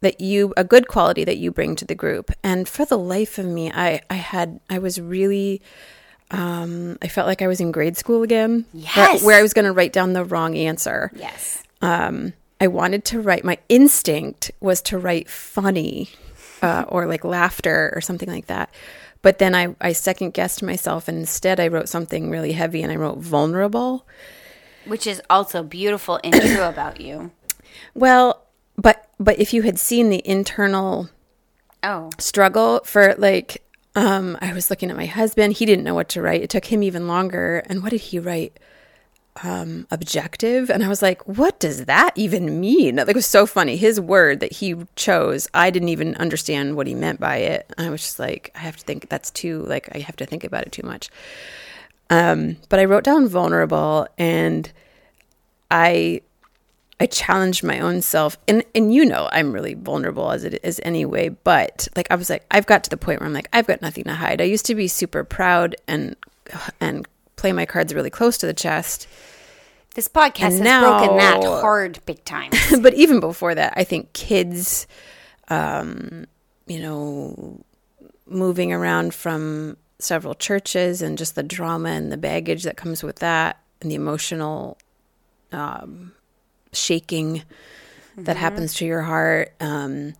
[0.00, 2.30] that you a good quality that you bring to the group.
[2.42, 5.60] And for the life of me, I I had I was really
[6.30, 8.64] um, I felt like I was in grade school again.
[8.72, 8.96] Yes.
[8.96, 11.12] Where, where I was going to write down the wrong answer.
[11.14, 11.62] Yes.
[11.82, 12.32] Um,
[12.64, 16.08] I wanted to write, my instinct was to write funny
[16.62, 18.70] uh, or like laughter or something like that.
[19.20, 22.90] But then I, I second guessed myself and instead I wrote something really heavy and
[22.90, 24.06] I wrote vulnerable.
[24.86, 27.32] Which is also beautiful and true about you.
[27.92, 28.46] Well,
[28.76, 31.10] but but if you had seen the internal
[31.82, 32.08] Oh.
[32.18, 33.62] struggle for like
[33.94, 36.40] um I was looking at my husband, he didn't know what to write.
[36.42, 37.62] It took him even longer.
[37.68, 38.58] And what did he write?
[39.42, 42.96] Um objective and I was like, what does that even mean?
[42.96, 43.76] Like it was so funny.
[43.76, 47.72] His word that he chose, I didn't even understand what he meant by it.
[47.76, 50.44] I was just like, I have to think that's too like I have to think
[50.44, 51.10] about it too much.
[52.10, 54.72] Um but I wrote down vulnerable and
[55.70, 56.20] I
[57.00, 60.80] I challenged my own self, and and you know I'm really vulnerable as it is
[60.84, 61.28] anyway.
[61.28, 63.82] But like I was like, I've got to the point where I'm like, I've got
[63.82, 64.40] nothing to hide.
[64.40, 66.16] I used to be super proud and
[66.80, 67.06] and
[67.44, 69.06] play my cards really close to the chest.
[69.94, 72.50] This podcast And has now- broken that hard big time.
[72.80, 74.86] but even before that, I think kids,
[75.48, 76.24] um,
[76.66, 77.60] you know,
[78.26, 83.16] moving around from several churches and just the drama and the baggage that comes with
[83.16, 84.78] that, and the emotional
[85.52, 86.12] um,
[86.72, 87.42] shaking
[88.16, 89.52] that happens to your heart.
[89.60, 90.14] Um,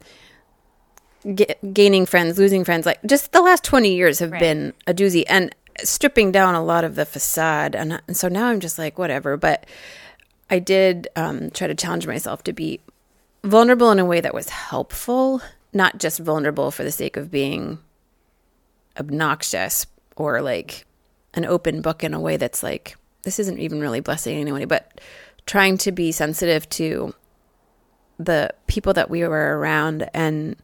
[1.34, 4.40] ga- gaining friends, losing friends, like just the last 20 years have Right.
[4.40, 7.74] been a doozy and stripping down a lot of the facade.
[7.74, 9.36] And, and so now I'm just like, whatever.
[9.36, 9.66] But
[10.50, 12.80] I did um, try to challenge myself to be
[13.42, 17.78] vulnerable in a way that was helpful, not just vulnerable for the sake of being
[18.98, 20.86] obnoxious or like
[21.34, 25.00] an open book in a way that's like, this isn't even really blessing anyone, but
[25.46, 27.14] trying to be sensitive to
[28.18, 30.56] the people that we were around and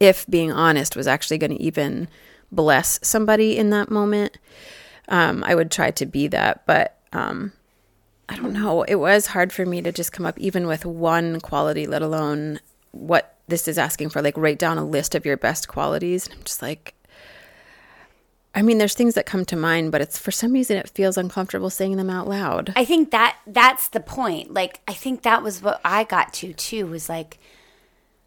[0.00, 2.08] if being honest was actually going to even
[2.52, 4.38] bless somebody in that moment.
[5.08, 7.52] Um, i would try to be that but um,
[8.28, 8.82] i don't know.
[8.82, 12.60] It was hard for me to just come up even with one quality let alone
[12.90, 14.20] what this is asking for.
[14.22, 16.94] Like write down a list of your best qualities and i'm just like
[18.54, 21.16] i mean there's things that come to mind but it's for some reason it feels
[21.16, 22.72] uncomfortable saying them out loud.
[22.74, 24.52] I think that that's the point.
[24.52, 27.38] Like I think that was what I got to too was like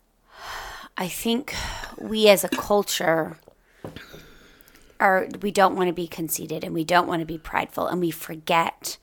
[0.98, 1.54] I think
[1.98, 3.38] we as a culture
[5.00, 8.02] are we don't want to be conceited and we don't want to be prideful and
[8.02, 8.98] we forget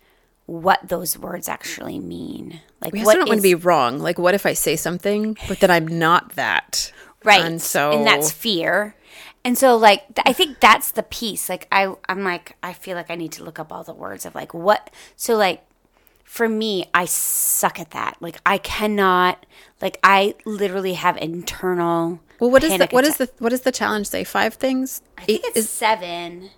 [0.46, 2.60] what those words actually mean.
[2.80, 3.98] Like we what don't want to be wrong.
[3.98, 6.92] Like what if i say something but then i'm not that?
[7.24, 7.42] Right.
[7.42, 8.94] And so and that's fear.
[9.44, 11.48] And so like i think that's the piece.
[11.48, 14.26] Like i i'm like i feel like i need to look up all the words
[14.26, 15.64] of like what so like
[16.26, 18.16] for me i suck at that.
[18.20, 19.46] Like i cannot
[19.80, 23.72] like i literally have internal well what is the what is the what does the
[23.72, 24.08] challenge?
[24.08, 25.00] Say five things?
[25.16, 26.50] I think Eight- it's is- seven.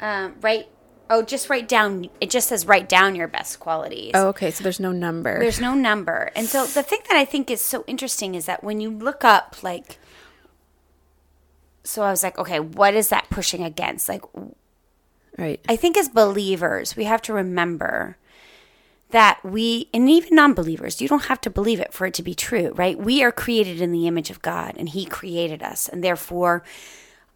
[0.00, 0.68] Um right
[1.08, 4.12] oh just write down it just says write down your best qualities.
[4.14, 5.38] Oh okay so there's no number.
[5.40, 6.30] There's no number.
[6.36, 9.24] And so the thing that I think is so interesting is that when you look
[9.24, 9.98] up, like,
[11.84, 14.08] so I was like, okay, what is that pushing against?
[14.08, 14.22] Like,
[15.38, 15.60] right.
[15.68, 18.16] I think as believers, we have to remember
[19.10, 22.22] that we, and even non believers, you don't have to believe it for it to
[22.22, 22.98] be true, right?
[22.98, 25.88] We are created in the image of God and He created us.
[25.88, 26.64] And therefore,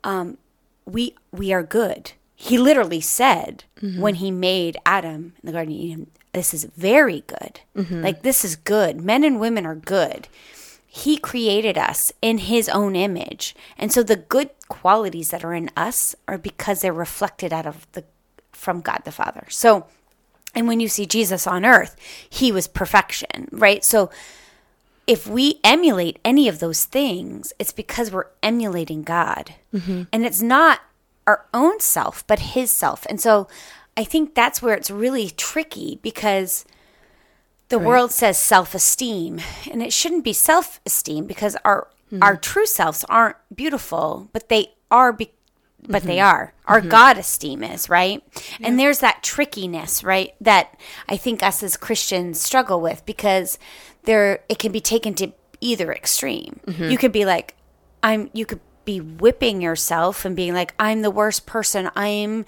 [0.05, 0.39] um,
[0.85, 2.13] we, we are good.
[2.35, 3.65] He literally said
[4.01, 7.61] when He made Adam in the Garden of Eden, this is very good.
[8.03, 9.01] Like, this is good.
[9.01, 10.29] Men and women are good.
[10.87, 13.55] He created us in his own image.
[13.79, 17.87] And so the good qualities that are in us are because they're reflected out of
[17.93, 18.05] the
[18.53, 19.47] from God the Father.
[19.49, 19.87] So
[20.55, 21.97] and when you see Jesus on earth,
[22.29, 23.85] he was perfection, right?
[23.85, 24.11] So
[25.07, 29.55] if we emulate any of those things, it's because we're emulating God.
[29.75, 30.05] Mm-hmm.
[30.13, 30.81] And it's not
[31.27, 33.07] our own self, but his self.
[33.07, 33.49] And so
[33.97, 36.65] I think that's where it's really tricky because
[37.69, 42.23] the world says self-esteem and it shouldn't be self-esteem because our hmm.
[42.23, 45.33] our true selves aren't beautiful but they are be-
[45.89, 46.27] but they mm-hmm.
[46.27, 46.55] are.
[46.67, 46.89] Our mm-hmm.
[46.89, 48.23] god esteem is right?
[48.61, 53.59] And there's that trickiness right that i think us as christians struggle with because
[54.05, 56.61] there it can be taken to either extreme.
[56.67, 56.91] Mm-hmm.
[56.91, 57.57] You could be like
[58.03, 61.91] i'm you could be whipping yourself and being like i'm the worst person.
[61.95, 62.45] I'm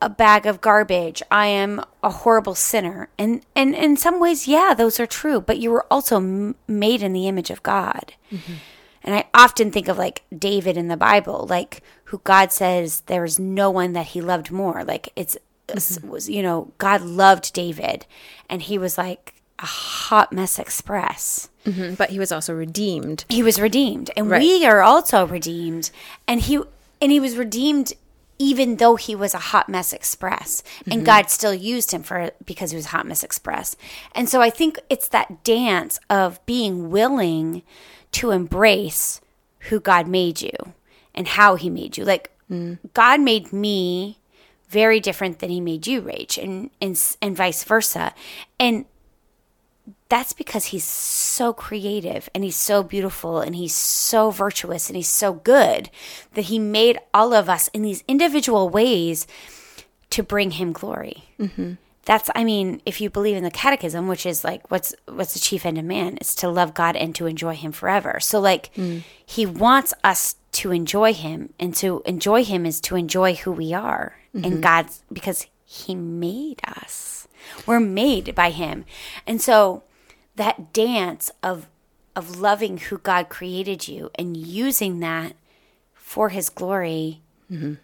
[0.00, 1.22] a bag of garbage.
[1.30, 3.08] I am a horrible sinner.
[3.18, 7.02] And and in some ways, yeah, those are true, but you were also m- made
[7.02, 8.14] in the image of God.
[9.06, 13.38] And I often think of like David in the Bible, like who God says there's
[13.38, 14.84] no one that he loved more.
[14.84, 15.36] Like it's
[15.68, 18.04] it was you know, God loved David
[18.50, 21.48] and he was like a hot mess express.
[21.64, 23.24] Mhm, but he was also redeemed.
[23.28, 24.40] He was redeemed and Right.
[24.42, 25.90] we are also redeemed.
[26.28, 26.60] And he
[27.00, 27.92] and he was redeemed
[28.38, 30.62] even though he was a hot mess express.
[30.90, 33.76] And God still used him for because he was a hot mess express.
[34.14, 37.62] And so I think it's that dance of being willing
[38.16, 39.20] to embrace
[39.68, 40.74] who God made you
[41.14, 42.04] and how he made you.
[42.04, 42.30] Like
[42.94, 44.18] God made me
[44.68, 48.14] very different than he made you, Rach, and and and vice versa.
[48.58, 48.86] And
[50.08, 55.08] that's because he's so creative and he's so beautiful and he's so virtuous and he's
[55.08, 55.90] so good
[56.34, 59.26] that he made all of us in these individual ways
[60.10, 61.24] to bring him glory.
[61.38, 61.74] Mm-hmm.
[62.06, 65.40] That's, I mean, if you believe in the catechism, which is like, what's what's the
[65.40, 66.16] chief end of man?
[66.20, 68.20] It's to love God and to enjoy Him forever.
[68.20, 68.98] So, like, hmm.
[69.28, 73.74] He wants us to enjoy Him, and to enjoy Him is to enjoy who we
[73.74, 74.60] are in mm-hmm.
[74.60, 77.26] God's because He made us.
[77.66, 78.84] We're made by Him,
[79.26, 79.82] and so
[80.36, 81.66] that dance of
[82.14, 85.34] of loving who God created you and using that
[85.92, 87.74] for His glory mm-hmm.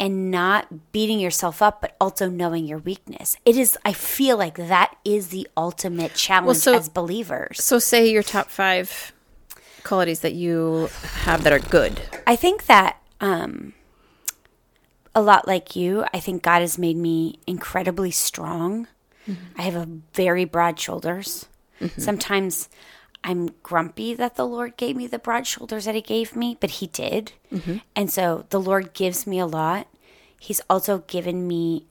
[0.00, 3.36] And not beating yourself up, but also knowing your weakness.
[3.44, 7.62] It is, I feel like that is the ultimate challenge well, so- as believers.
[7.64, 9.12] So, say your top five
[9.84, 10.88] qualities that you
[11.24, 12.00] have that are good.
[12.26, 13.72] I think that, um,
[15.14, 18.86] a lot like you, I think God has made me incredibly strong.
[19.56, 21.46] I have a very broad shoulders.
[21.98, 22.68] Sometimes
[23.24, 26.70] I'm grumpy that the Lord gave me the broad shoulders that He gave me, but
[26.70, 27.32] He did.
[27.52, 27.78] Mm-hmm.
[27.96, 29.88] And so the Lord gives me a lot.
[30.38, 31.86] He's also given me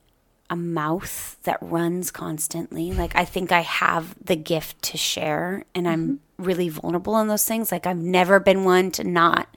[0.50, 2.94] a mouth that runs constantly.
[2.94, 6.44] Like, I think I have the gift to share, and I'm mm-hmm.
[6.44, 7.72] really vulnerable in those things.
[7.72, 9.48] Like, I've never been one to not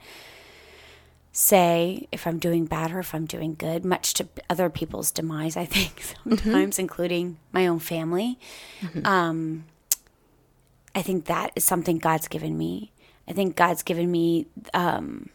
[1.31, 5.55] say if I'm doing bad or if I'm doing good, much to other people's demise,
[5.55, 6.35] I think, mm-hmm.
[6.35, 8.37] sometimes, including my own family.
[9.05, 9.65] Um,
[10.93, 12.91] I think that is something God's given me.
[13.27, 15.29] I think God's given me, um,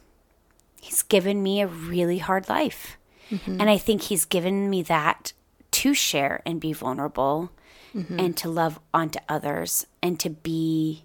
[0.81, 2.99] He's given me a really hard life.
[3.31, 3.61] Mm-hmm.
[3.61, 5.33] And I think He's given me that
[5.73, 7.51] to share and be vulnerable
[7.95, 8.19] mm-hmm.
[8.19, 11.05] and to love onto others and to be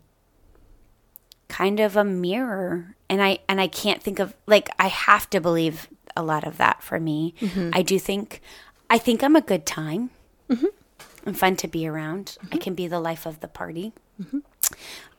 [1.47, 2.95] kind of a mirror.
[3.09, 6.57] And i and i can't think of like i have to believe a lot of
[6.57, 7.33] that for me.
[7.41, 7.71] Mm-hmm.
[7.73, 8.41] I do think
[8.89, 10.11] i think i'm a good time
[11.25, 12.37] i'm fun to be around.
[12.51, 13.93] I can be the life of the party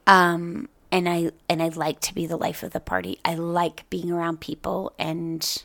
[0.07, 3.19] um and i and i like to be the life of the party.
[3.25, 5.65] I like being around people and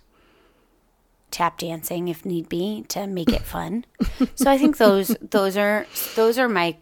[1.31, 3.85] tap dancing if need be to make it fun.
[4.35, 6.77] So i think those those are those are my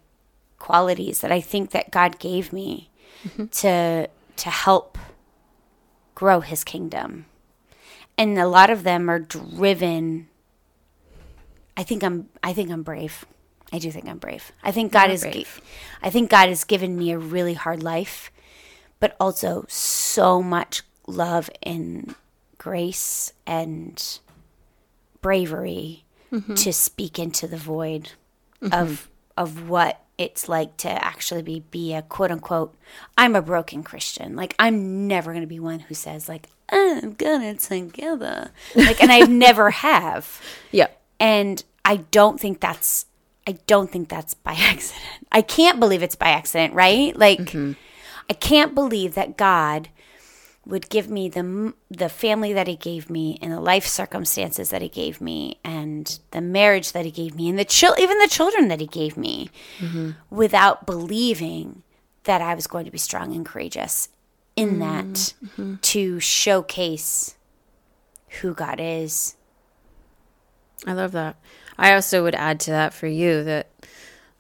[0.60, 2.90] qualities that i think that god gave me
[3.52, 4.98] to to help
[6.16, 7.26] grow his kingdom.
[8.18, 10.28] And a lot of them are driven
[11.76, 13.26] i think i'm i think i'm brave
[13.74, 15.62] i do think i'm brave i think god is brave.
[16.02, 18.32] i think god has given me a really hard life
[19.00, 22.16] but also so much love and
[22.58, 24.20] grace and
[25.22, 26.54] bravery mm-hmm.
[26.56, 28.12] to speak into the void
[28.62, 28.74] mm-hmm.
[28.74, 32.76] of of what it's like to actually be be a quote unquote
[33.18, 34.36] I'm a broken Christian.
[34.36, 38.52] Like I'm never going to be one who says like got it together.
[38.76, 40.42] Like and I never have.
[40.72, 40.88] Yeah.
[41.20, 43.06] And I don't think that's
[43.48, 45.04] I don't think that's by accident.
[45.32, 47.16] I can't believe it's by accident, right?
[47.16, 47.74] Like mm-hmm.
[48.30, 49.90] I can't believe that God
[50.66, 54.82] would give me the the family that he gave me and the life circumstances that
[54.82, 58.28] he gave me and the marriage that he gave me and the chil- even the
[58.28, 60.12] children that he gave me mm-hmm.
[60.30, 61.84] without believing
[62.24, 64.10] that I was going to be strong and courageous
[64.56, 65.74] in mm-hmm.
[65.74, 67.36] that to showcase
[68.42, 69.36] who God is.
[70.86, 71.38] I love that.
[71.78, 73.70] I also would add to that for you that,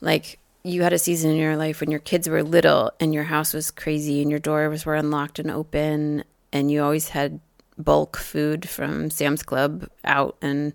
[0.01, 3.25] like, you had a season in your life when your kids were little and your
[3.25, 7.39] house was crazy and your doors were unlocked and open, and you always had
[7.77, 10.73] bulk food from Sam's Club out and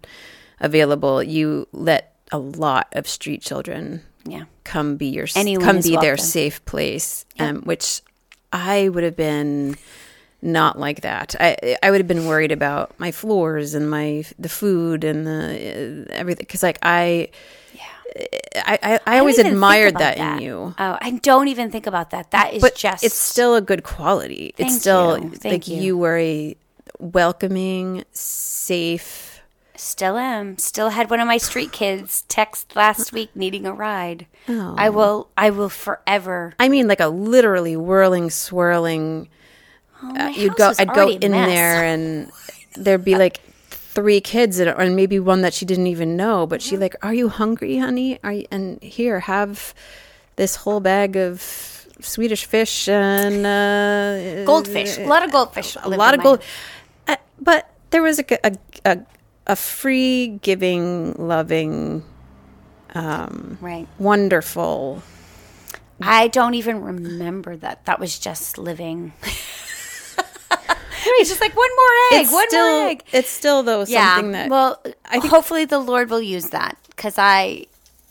[0.61, 1.23] available.
[1.23, 4.45] You let a lot of street children Yeah.
[4.65, 8.03] come be your Anyone come be their safe place, um, which
[8.53, 9.77] I would have been
[10.43, 11.35] not like that.
[11.39, 16.07] I I would have been worried about my floors and my the food and the
[16.11, 17.31] uh, everything because like I.
[18.57, 20.75] I, I, I always don't even think admired about that, in you.
[20.77, 22.33] Oh, I don't even think about that.
[22.33, 24.53] That is But just it's still a good quality.
[24.57, 25.31] Thank it's still you.
[25.31, 25.81] Thank like you.
[25.81, 25.97] you.
[25.97, 26.57] were a
[26.99, 29.41] welcoming, safe.
[29.77, 30.59] Still am.
[30.59, 34.27] Still had one of my street kids text last week needing a ride.
[34.49, 34.75] Oh.
[34.77, 35.29] I will.
[35.37, 36.55] I will forever.
[36.59, 39.29] I mean, like a literally whirling, swirling.
[40.03, 40.73] Oh, uh, you'd go.
[40.79, 42.31] I'd go in there, and
[42.77, 43.41] there'd be like
[43.71, 46.47] three kids, and, and maybe one that she didn't even know.
[46.47, 48.19] But she like, "Are you hungry, honey?
[48.25, 49.75] Are you?" And here, have
[50.37, 51.41] this whole bag of
[52.01, 54.97] Swedish fish and uh, Goldfish.
[54.99, 55.77] A lot of goldfish.
[55.83, 56.43] a lot of gold.
[57.07, 58.99] Uh, but there was a a a,
[59.49, 62.03] a free, giving, loving,
[62.95, 63.87] Right.
[63.99, 65.03] wonderful.
[66.03, 67.85] I don't even remember that.
[67.85, 69.13] That was just living.
[71.03, 73.03] It's just like one more egg, It's one still, more egg.
[73.13, 74.21] It's still though Yeah.
[74.23, 77.67] that well, I think- hopefully the Lord will use that because I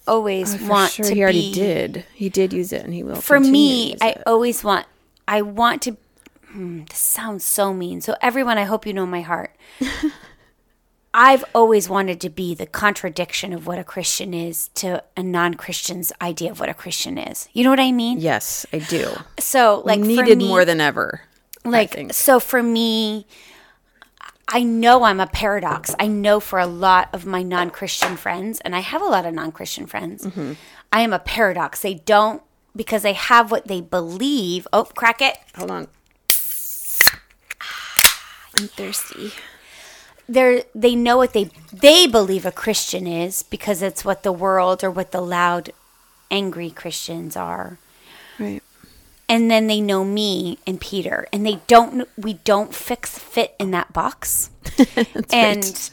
[0.07, 1.53] always Oh, want sure to he already be.
[1.53, 2.05] did.
[2.13, 3.21] He did use it, and he will.
[3.21, 4.23] For me, I it.
[4.25, 4.85] always want.
[5.27, 5.97] I want to.
[6.51, 8.01] Hmm, this sounds so mean.
[8.01, 9.55] So everyone, I hope you know my heart.
[11.13, 16.11] I've always wanted to be the contradiction of what a Christian is to a non-Christian's
[16.21, 17.49] idea of what a Christian is.
[17.51, 18.19] You know what I mean?
[18.19, 19.09] yes, I do.
[19.39, 21.21] So, like, Needed me- more than ever.
[21.65, 23.27] Like so for me
[24.47, 28.75] i know i'm a paradox i know for a lot of my non-christian friends and
[28.75, 30.53] i have a lot of non-christian friends Mm-hmm.
[30.91, 32.41] i am a paradox they don't
[32.75, 35.87] because they have what they believe oh crack it Hold on.
[38.57, 39.31] I'm thirsty.
[40.27, 44.83] they're they know what they they believe a christian is because it's what the world
[44.83, 45.71] or what the loud
[46.31, 47.77] angry christians are.
[49.29, 53.71] And then they know me and peter and they don't we don't fix fit in
[53.71, 54.49] that box
[55.31, 55.89] and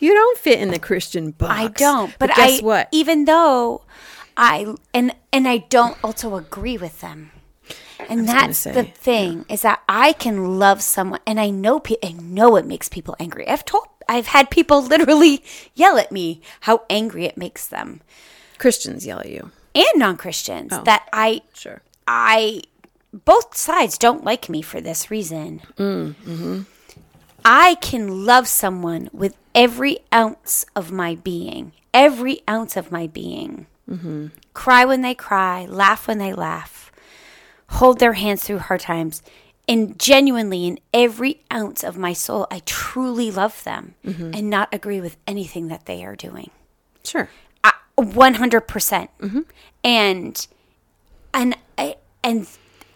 [0.00, 1.52] You don't fit in the Christian box.
[1.54, 2.18] I don't.
[2.18, 2.88] But, guess I, what?
[2.90, 3.82] Even though
[4.36, 7.32] I and and I don't also agree with them.
[8.08, 12.12] And that's the thing is that I can love someone, and I know pe- I
[12.12, 13.46] know it makes people angry.
[13.46, 15.44] I've told I've had people literally
[15.74, 18.00] yell at me how angry it makes them,
[18.56, 19.50] Christians yell at you.
[19.74, 20.82] and non Christians oh.
[20.84, 21.82] that I Sure.
[22.12, 22.62] I
[23.12, 25.60] both sides don't like me for this reason.
[27.44, 33.66] I can love someone with every ounce of my being, every ounce of my being.
[34.54, 36.90] Cry when they cry, laugh when they laugh,
[37.68, 39.22] hold their hands through hard times.
[39.68, 45.00] And genuinely, in every ounce of my soul, I truly love them and not agree
[45.00, 46.50] with anything that they are doing.
[47.04, 47.28] Sure.
[47.96, 49.10] One hundred percent,
[49.84, 50.46] and
[51.34, 52.46] and I and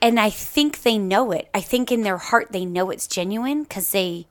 [0.03, 1.49] and I think they know it.
[1.55, 4.27] I think in their heart they know it's genuine because they.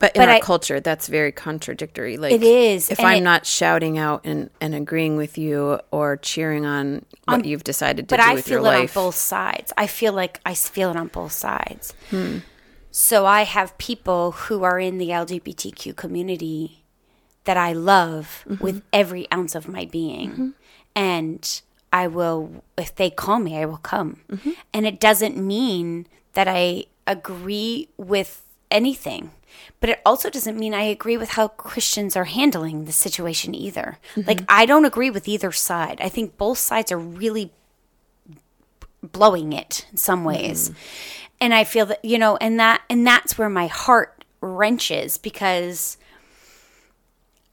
[0.00, 2.16] But in But our I- culture, that's very contradictory.
[2.16, 5.80] Like It is, If and I'm it- not shouting out and, and agreeing with you
[5.90, 8.96] or cheering on what um, you've decided to do I with your feel it life,
[8.96, 9.72] on both sides.
[9.76, 11.94] I feel like I feel it on both sides.
[12.10, 12.38] Hmm.
[12.90, 16.84] So I have people who are in the LGBTQ community
[17.44, 18.62] that I love mm-hmm.
[18.62, 20.48] with every ounce of my being, mm-hmm.
[20.94, 21.62] and
[21.92, 24.20] I will if they call me, I will come.
[24.30, 24.50] Mm-hmm.
[24.72, 29.30] And it doesn't mean that I agree with anything.
[29.80, 33.98] But it also doesn't mean I agree with how Christians are handling the situation either.
[34.14, 34.28] Mm-hmm.
[34.28, 36.00] Like, I don't agree with either side.
[36.00, 37.52] I think both sides are really
[39.02, 40.28] blowing it in some mm-hmm.
[40.28, 40.70] ways.
[41.40, 45.96] And I feel that, you know, and that and that's where my heart wrenches because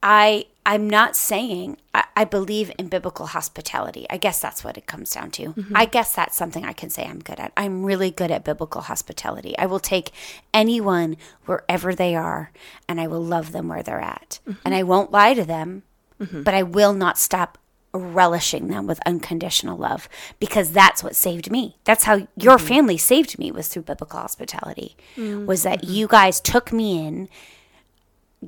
[0.02, 4.06] I I'm not saying I, I believe in biblical hospitality.
[4.10, 5.48] I guess that's what it comes down to.
[5.48, 5.76] Mm-hmm.
[5.76, 7.52] I guess that's something I can say I'm good at.
[7.58, 9.58] I'm really good at biblical hospitality.
[9.58, 10.12] I will take
[10.54, 12.52] anyone wherever they are
[12.88, 14.40] and I will love them where they're at.
[14.48, 14.60] Mm-hmm.
[14.64, 15.84] And I won't lie to them,
[16.20, 16.44] mm-hmm.
[16.44, 17.58] but I will not stop
[17.96, 20.10] relishing them with unconditional love
[20.40, 21.78] because that's what saved me.
[21.84, 24.96] That's how your family saved me was through biblical hospitality.
[25.16, 27.30] Mm, was that you guys took me in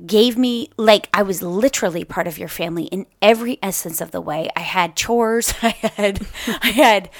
[0.06, 4.20] gave me like I was literally part of your family in every essence of the
[4.20, 4.48] way.
[4.54, 5.54] I had chores.
[5.62, 7.10] I had I had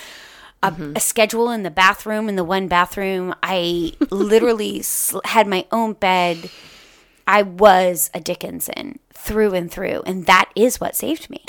[0.62, 0.92] a, mm-hmm.
[0.96, 3.34] a schedule in the bathroom in the one bathroom.
[3.42, 6.50] I literally sl- had my own bed.
[7.26, 11.44] I was a Dickinson through and through, and that is what saved me.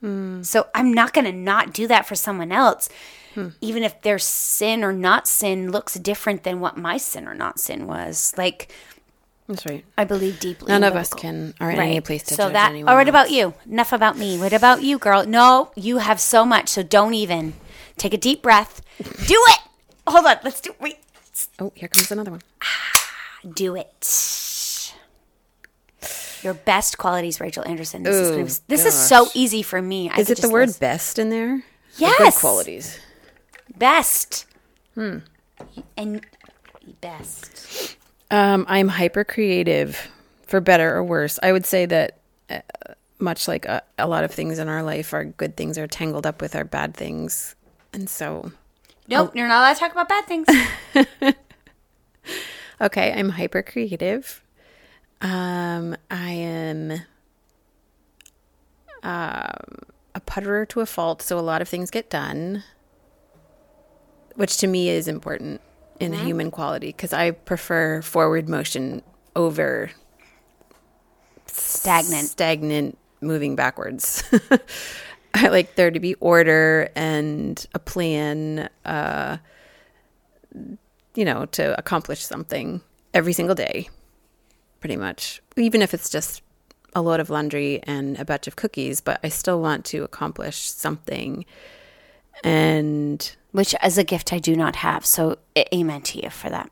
[0.00, 0.42] Hmm.
[0.42, 2.88] So I'm not going to not do that for someone else,
[3.34, 3.48] hmm.
[3.60, 7.58] even if their sin or not sin looks different than what my sin or not
[7.58, 8.32] sin was.
[8.38, 8.72] Like
[9.48, 9.84] that's right.
[9.96, 10.68] I believe deeply.
[10.68, 12.70] None in of us biblical- can are in any place to so judge that.
[12.70, 12.88] anyone.
[12.90, 13.12] All right, else.
[13.12, 13.54] about you.
[13.70, 14.38] Enough about me.
[14.38, 15.24] What about you, girl?
[15.26, 16.68] No, you have so much.
[16.68, 17.54] So don't even
[17.96, 18.82] take a deep breath.
[19.26, 19.58] Do it.
[20.06, 20.36] Hold on.
[20.44, 20.74] Let's do.
[20.80, 20.98] Wait.
[21.58, 22.42] Oh, here comes another one.
[23.54, 24.92] Do it.
[26.42, 28.02] Your best qualities, Rachel Anderson.
[28.04, 30.08] This is Ooh, gonna, this is so easy for me.
[30.08, 31.54] I Is it the word list- best in there?
[31.56, 31.62] Or
[31.96, 32.18] Yes.
[32.18, 32.98] Good qualities.
[33.76, 34.46] best?
[34.94, 35.18] Hmm.
[35.96, 36.24] And
[37.00, 37.96] best.
[38.30, 40.10] Um, I'm hyper creative,
[40.46, 41.38] for better or worse.
[41.42, 42.18] I would say that
[42.50, 42.60] uh,
[43.18, 46.26] much like a, a lot of things in our life, our good things are tangled
[46.26, 47.54] up with our bad things,
[47.92, 48.52] and so
[49.08, 50.48] Nope, you're not allowed to talk about bad things.
[52.80, 54.42] okay, I'm hyper creative.
[55.22, 56.92] Um, I am
[59.02, 59.78] um,
[60.14, 62.64] a putterer to a fault, so a lot of things get done,
[64.34, 65.62] which to me is important
[66.00, 69.02] in a human quality because I prefer forward motion
[69.34, 69.90] over
[71.46, 72.28] Stagnant.
[72.28, 74.22] stagnant, moving backwards.
[75.34, 79.38] I like there to be order and a plan, uh,
[81.14, 82.80] you know, to accomplish something
[83.14, 83.88] every single day,
[84.80, 85.42] pretty much.
[85.56, 86.42] Even if it's just
[86.94, 90.70] a load of laundry and a batch of cookies, but I still want to accomplish
[90.70, 91.44] something.
[92.42, 95.06] And Which is a gift I do not have.
[95.06, 95.38] So
[95.74, 96.70] amen to you for that.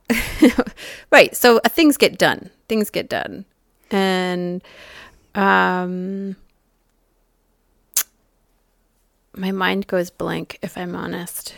[1.11, 2.51] right, so uh, things get done.
[2.69, 3.45] Things get done.
[3.91, 4.63] And
[5.35, 6.37] um
[9.35, 11.55] my mind goes blank if I'm honest.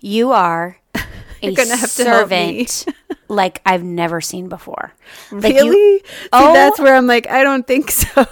[0.00, 0.78] You are
[1.42, 2.66] a gonna have to help me.
[2.66, 2.96] servant
[3.28, 4.92] like I've never seen before.
[5.32, 5.98] Like you- really?
[6.00, 6.52] See, Oh.
[6.52, 8.26] that's where I'm like, I don't think so.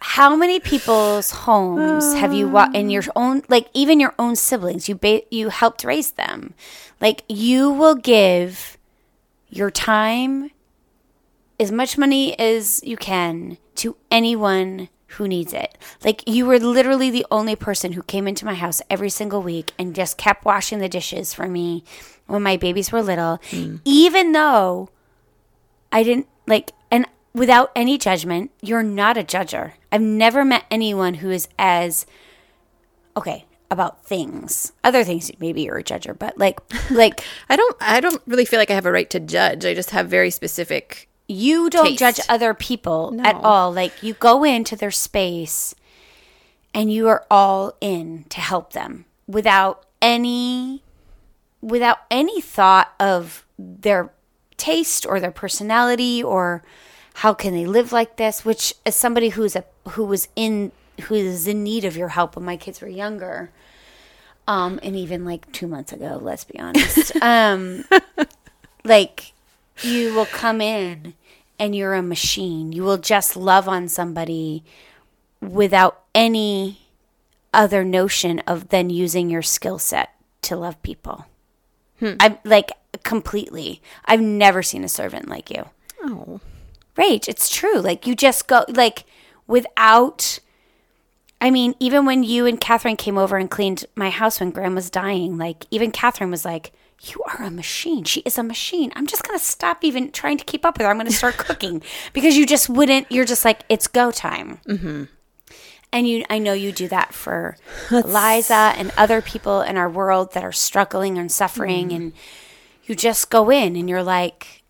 [0.00, 4.88] How many people's homes have you wa- in your own like even your own siblings?
[4.88, 6.54] You ba- you helped raise them.
[7.00, 8.76] Like you will give
[9.48, 10.50] your time
[11.58, 15.78] as much money as you can to anyone who needs it.
[16.04, 19.72] Like you were literally the only person who came into my house every single week
[19.78, 21.84] and just kept washing the dishes for me
[22.26, 23.38] when my babies were little.
[23.50, 23.80] Mm.
[23.84, 24.90] Even though
[25.90, 29.72] I didn't like, and without any judgment, you're not a judger.
[29.92, 32.06] I've never met anyone who is as
[33.16, 34.72] okay about things.
[34.82, 36.58] Other things, maybe you're a judger, but like,
[36.90, 39.64] like I don't I don't really feel like I have a right to judge.
[39.64, 41.98] I just have very specific you don't Taste.
[41.98, 43.72] judge other people at all.
[43.72, 45.74] Like, you go into their space
[46.72, 50.82] and you are all in to help them without any
[51.60, 54.12] without any thought of their
[54.56, 56.62] taste or their personality or
[57.16, 61.14] how can they live like this which as somebody who's a who was in who
[61.14, 63.50] is in need of your help when my kids were younger
[64.46, 67.84] um and even like 2 months ago let's be honest um
[68.84, 69.32] like
[69.82, 71.14] you will come in
[71.58, 74.62] and you're a machine you will just love on somebody
[75.40, 76.80] without any
[77.52, 80.10] other notion of then using your skill set
[80.42, 81.26] to love people
[82.20, 83.80] I'm like completely.
[84.04, 85.64] I've never seen a servant like you.
[86.02, 86.40] Oh.
[86.96, 87.78] Rach, it's true.
[87.80, 89.04] Like you just go like
[89.46, 90.38] without
[91.40, 94.74] I mean, even when you and Catherine came over and cleaned my house when Graham
[94.74, 96.72] was dying, like even Catherine was like,
[97.02, 98.04] You are a machine.
[98.04, 98.90] She is a machine.
[98.96, 100.90] I'm just gonna stop even trying to keep up with her.
[100.90, 101.82] I'm gonna start cooking.
[102.14, 104.60] Because you just wouldn't you're just like, it's go time.
[104.66, 105.04] Mm-hmm.
[105.92, 107.56] And you, I know you do that for
[107.90, 111.96] Liza and other people in our world that are struggling and suffering, Mm-hmm.
[111.96, 112.12] and
[112.84, 114.62] you just go in and you're like,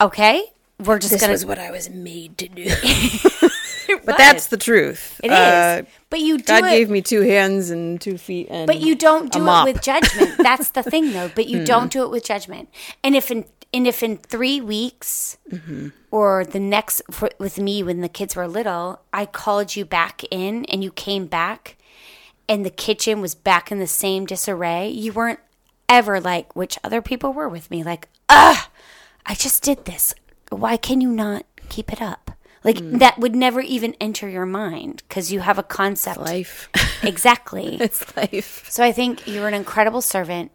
[0.00, 0.44] okay,
[0.82, 1.32] we're just This gonna.
[1.32, 2.64] was what I was made to do.
[4.04, 5.20] but that's the truth.
[5.22, 6.70] It is, Uh, but you do God it.
[6.70, 10.36] gave me two hands and two feet and but you don't do it with judgment.
[10.38, 11.30] That's the thing, though.
[11.34, 12.68] But you don't do it with judgment.
[13.02, 15.88] And if in and if in three weeks Mm-hmm.
[16.10, 20.22] or the next for, with me when the kids were little, I called you back
[20.30, 21.76] in and you came back,
[22.48, 25.40] and the kitchen was back in the same disarray, you weren't
[25.88, 28.70] ever like, which other people were with me, like, ah,
[29.26, 30.14] I just did this.
[30.54, 32.30] Why can you not keep it up?
[32.62, 32.98] Like Hmm.
[32.98, 36.18] that would never even enter your mind because you have a concept.
[36.20, 36.68] life.
[37.02, 37.76] Exactly.
[37.80, 38.66] it's life.
[38.70, 40.50] So I think you're an incredible servant.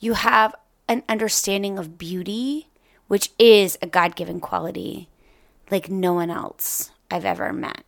[0.00, 0.54] You have
[0.88, 2.66] an understanding of beauty,
[3.06, 5.08] which is a God given quality
[5.70, 7.84] like no one else I've ever met.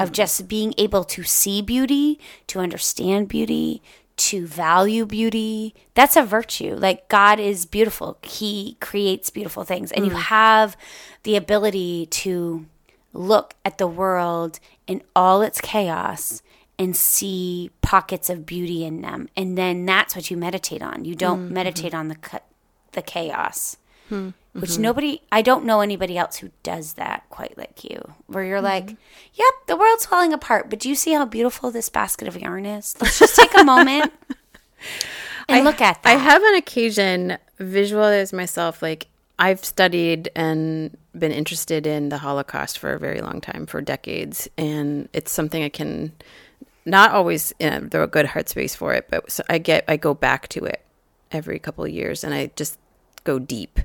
[0.00, 3.82] Of just being able to see beauty, to understand beauty,
[4.16, 5.74] to value beauty.
[5.94, 6.74] That's a virtue.
[6.74, 8.18] Like God is beautiful.
[8.22, 9.92] He creates beautiful things.
[9.92, 10.16] And you mm.
[10.16, 10.76] have
[11.22, 12.66] the ability to
[13.12, 16.42] look at the world in all its chaos
[16.78, 21.14] and see pockets of beauty in them and then that's what you meditate on you
[21.14, 21.54] don't mm-hmm.
[21.54, 22.16] meditate on the
[22.92, 23.76] the chaos
[24.08, 24.30] hmm.
[24.54, 24.82] Which mm-hmm.
[24.82, 28.84] nobody i don't know anybody else who does that quite like you where you're like
[28.84, 28.94] mm-hmm.
[29.34, 32.66] yep the world's falling apart but do you see how beautiful this basket of yarn
[32.66, 32.96] is?
[33.00, 34.12] Let's just take a moment
[35.48, 36.08] and look at that.
[36.08, 42.78] I have an occasion visualize myself like I've studied and been interested in the Holocaust
[42.78, 46.12] for a very long time, for decades, and it's something I can
[46.84, 50.14] not always in a good heart space for it, but so I get I go
[50.14, 50.82] back to it
[51.32, 52.78] every couple of years, and I just
[53.24, 53.80] go deep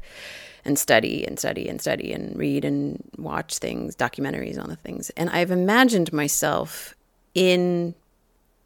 [0.66, 5.10] and study and study and study and read and watch things, documentaries on the things,
[5.12, 6.96] and I've imagined myself
[7.34, 7.94] in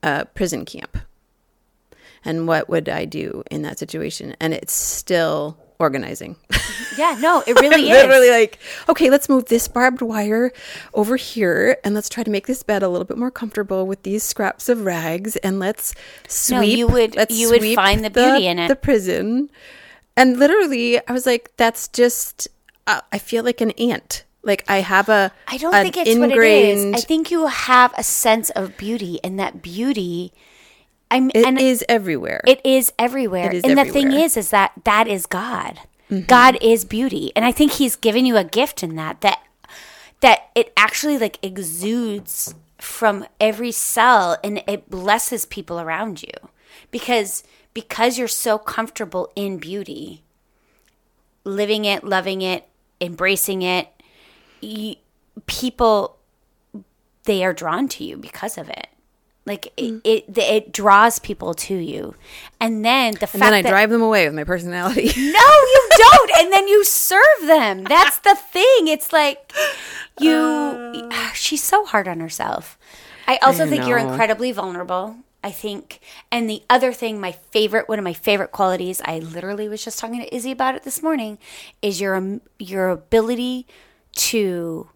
[0.03, 0.97] a prison camp
[2.23, 4.35] and what would I do in that situation?
[4.39, 6.35] And it's still organizing.
[6.97, 10.51] yeah no it really is Literally like, okay, let's move this barbed wire
[10.93, 14.03] over here and let's try to make this bed a little bit more comfortable with
[14.03, 15.95] these scraps of rags and let's
[16.27, 18.67] sweep No, you would- let's you would find the beauty in it.
[18.67, 19.49] The prison.
[20.15, 22.47] And literally I was like, that's just
[22.87, 24.25] uh, I feel like an ant.
[24.43, 25.31] Like I have a.
[25.47, 26.95] I don't think it's what it is.
[26.95, 30.33] I think you have a sense of beauty, and that beauty.
[31.11, 32.41] I'm, It and is everywhere.
[32.47, 33.51] It is everywhere.
[33.51, 35.79] It is and the thing is, is that that is God.
[36.09, 36.25] Mm-hmm.
[36.25, 39.43] God is beauty, and I think He's given you a gift in that that
[40.21, 46.33] that it actually like exudes from every cell, and it blesses people around you
[46.89, 47.43] because
[47.73, 50.21] because you're so comfortable in beauty,
[51.43, 52.67] living it, loving it,
[52.99, 53.87] embracing it.
[54.61, 54.95] You,
[55.45, 56.17] people
[57.25, 58.87] they are drawn to you because of it.
[59.45, 60.01] Like Mm.
[60.03, 62.13] it, it, it draws people to you,
[62.59, 65.05] and then the fact and then I that drive them away with my personality.
[65.17, 67.83] no, you don't, and then you serve them.
[67.83, 68.87] That's the thing.
[68.87, 69.51] It's like
[70.19, 71.09] you.
[71.33, 72.77] she's so hard on herself.
[73.27, 73.65] I also Uh.
[73.65, 75.15] I think you're incredibly vulnerable.
[75.43, 75.99] I think,
[76.31, 79.97] and the other thing, my favorite, one of my favorite qualities, I literally was just
[79.97, 81.39] talking to Izzy about it this morning,
[81.81, 83.65] is your um, your ability
[84.13, 84.89] to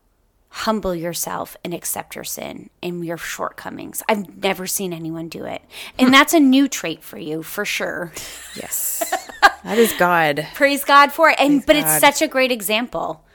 [0.49, 4.01] humble yourself and accept your sin and your shortcomings.
[4.07, 5.61] I've never seen anyone do it.
[5.99, 8.13] And that's a new trait for you, for sure.
[8.55, 9.17] yes,
[9.63, 10.47] that is God.
[10.53, 11.35] Praise God for it.
[11.39, 13.25] And but it's such a great example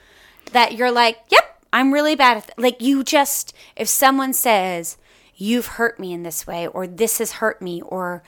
[0.53, 2.57] that you're like, "Yep, I'm really bad at th-.
[2.57, 4.97] like you just if someone says
[5.41, 8.21] you've hurt me in this way or this has hurt me or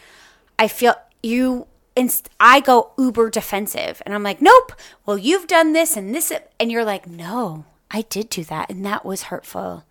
[0.58, 4.74] I feel you inst- I go uber defensive and I'm like, "Nope.
[5.06, 8.84] Well, you've done this and this and you're like, "No, I did do that and
[8.86, 9.84] that was hurtful."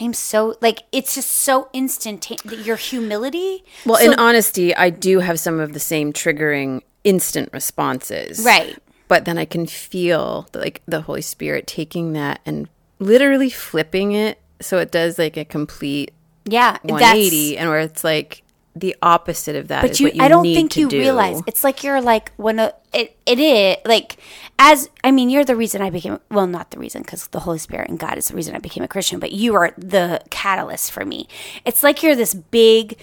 [0.00, 2.66] I'm so like it's just so instantaneous.
[2.66, 7.50] Your humility, Well, So- in honesty, I do have some of the same triggering instant
[7.52, 8.40] responses.
[8.44, 8.78] Right.
[9.08, 14.12] But then I can feel the, like the Holy Spirit taking that and literally flipping
[14.12, 16.12] it so it does like a complete
[16.46, 18.42] yeah, 180 and where it's like
[18.74, 20.98] the opposite of that but you, you I don't think you do.
[20.98, 24.18] realize it's like you're like when a, it it is like
[24.58, 27.56] as I mean you're the reason I became well not the reason because the Holy
[27.58, 30.92] Spirit and God is the reason I became a Christian but you are the catalyst
[30.92, 31.26] for me.
[31.64, 32.98] It's like you're this big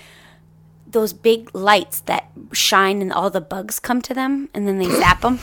[0.85, 4.85] those big lights that shine and all the bugs come to them and then they
[4.99, 5.39] zap them.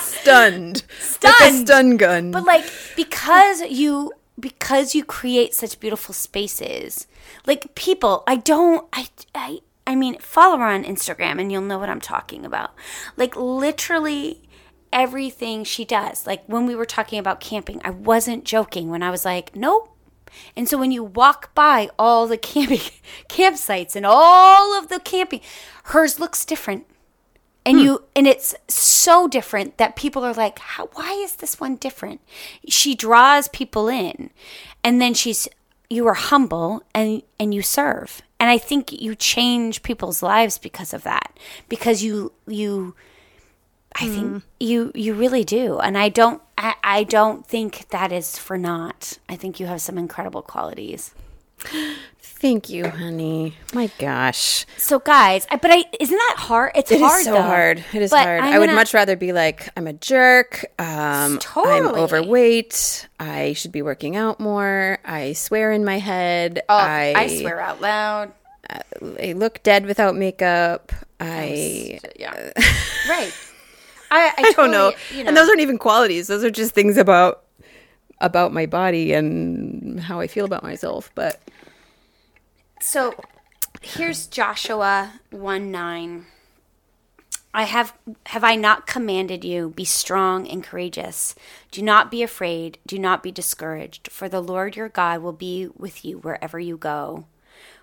[0.00, 0.84] stunned.
[1.22, 1.66] Like a Stunned.
[1.66, 2.30] stun gun.
[2.30, 2.64] But like
[2.94, 7.06] because you because you create such beautiful spaces,
[7.46, 11.78] like people, I don't I I I mean, follow her on Instagram and you'll know
[11.78, 12.74] what I'm talking about.
[13.16, 14.42] Like literally
[14.92, 16.26] everything she does.
[16.26, 19.92] Like when we were talking about camping, I wasn't joking when I was like, "Nope."
[20.56, 22.80] And so when you walk by all the camping
[23.28, 25.40] campsites and all of the camping,
[25.84, 26.86] hers looks different
[27.66, 27.84] and hmm.
[27.84, 32.20] you and it's so different that people are like How, why is this one different?
[32.68, 34.30] She draws people in
[34.82, 35.48] and then she's
[35.90, 38.22] you are humble and and you serve.
[38.38, 41.38] And i think you change people's lives because of that
[41.68, 42.94] because you you
[43.96, 44.14] i hmm.
[44.14, 45.78] think you you really do.
[45.78, 49.18] And i don't I, I don't think that is for naught.
[49.28, 51.14] I think you have some incredible qualities
[52.20, 53.56] Thank you, honey.
[53.72, 54.66] My gosh.
[54.76, 57.42] so guys I, but i isn't that hard it's It is hard so though.
[57.42, 57.82] hard.
[57.94, 58.40] It is But hard.
[58.40, 60.66] I'm I would gonna- much rather be like, I'm a jerk.
[60.78, 63.08] Um, I'm overweight.
[63.18, 64.98] I should be working out more.
[65.04, 66.62] I swear in my head.
[66.68, 68.32] Oh, I, I swear out loud
[69.20, 70.92] I look dead without makeup.
[71.20, 72.50] I, yeah
[73.08, 73.32] right
[74.10, 74.92] i, I, I don't know.
[75.14, 75.28] You know.
[75.28, 76.26] And those aren't even qualities.
[76.26, 77.44] Those are just things about
[78.20, 81.10] about my body and how I feel about myself.
[81.14, 81.40] But
[82.88, 83.16] So
[83.82, 86.26] here's Joshua 1 9.
[87.52, 87.92] I have
[88.26, 91.34] have I not commanded you be strong and courageous?
[91.72, 95.68] Do not be afraid do not be discouraged for the Lord your God will be
[95.76, 97.24] with you wherever you go.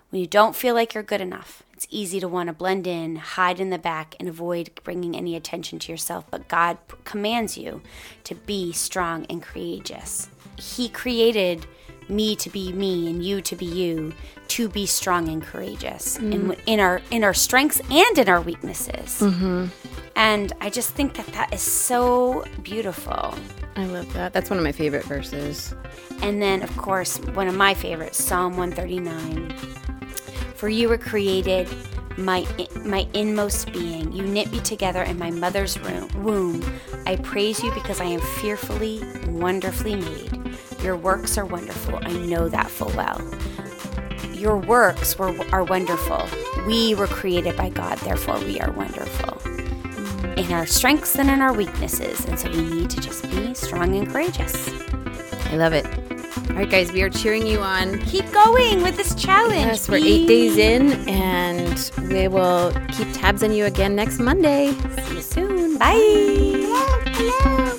[0.08, 3.16] When you don't feel like you're good enough it's easy to want to blend in
[3.16, 7.82] hide in the back and avoid bringing any attention to yourself but God commands you
[8.24, 10.30] to be strong and courageous.
[10.56, 11.66] He created
[12.08, 14.12] me to be me and you to be you
[14.48, 16.52] to be strong and courageous in, mm-hmm.
[16.66, 19.20] in our in our strengths and in our weaknesses.
[19.20, 19.66] Mm-hmm.
[20.16, 23.34] And i just think that that is so beautiful.
[23.76, 24.32] I love that.
[24.32, 25.74] That's one of my favorite verses.
[26.22, 29.50] and then of course one of my favorites psalm 139
[30.54, 31.68] for you were created
[32.16, 32.46] my
[32.84, 34.12] my inmost being.
[34.12, 36.62] You knit me together in my mother's room, womb.
[37.06, 42.48] I praise you because i am fearfully wonderfully made your works are wonderful i know
[42.48, 43.20] that full well
[44.32, 46.22] your works were are wonderful
[46.66, 49.40] we were created by god therefore we are wonderful
[50.38, 53.96] in our strengths and in our weaknesses and so we need to just be strong
[53.96, 54.68] and courageous
[55.54, 55.86] I love it.
[56.50, 58.00] All right, guys, we are cheering you on.
[58.00, 59.66] keep going with this challenge.
[59.66, 64.72] Yes, we're eight days in, and we will keep tabs on you again next Monday.
[65.04, 65.78] See you soon.
[65.78, 65.94] Bye.
[65.94, 67.73] Hello.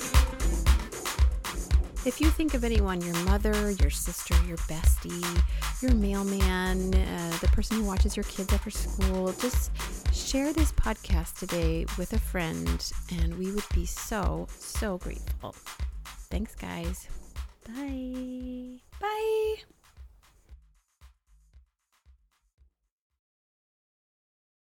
[2.06, 5.42] If you think of anyone, your mother, your sister, your bestie,
[5.82, 9.72] your mailman, uh, the person who watches your kids after school, just
[10.14, 15.56] share this podcast today with a friend, and we would be so, so grateful.
[16.30, 17.08] Thanks, guys.
[17.66, 18.78] Bye.
[19.00, 19.64] Bye.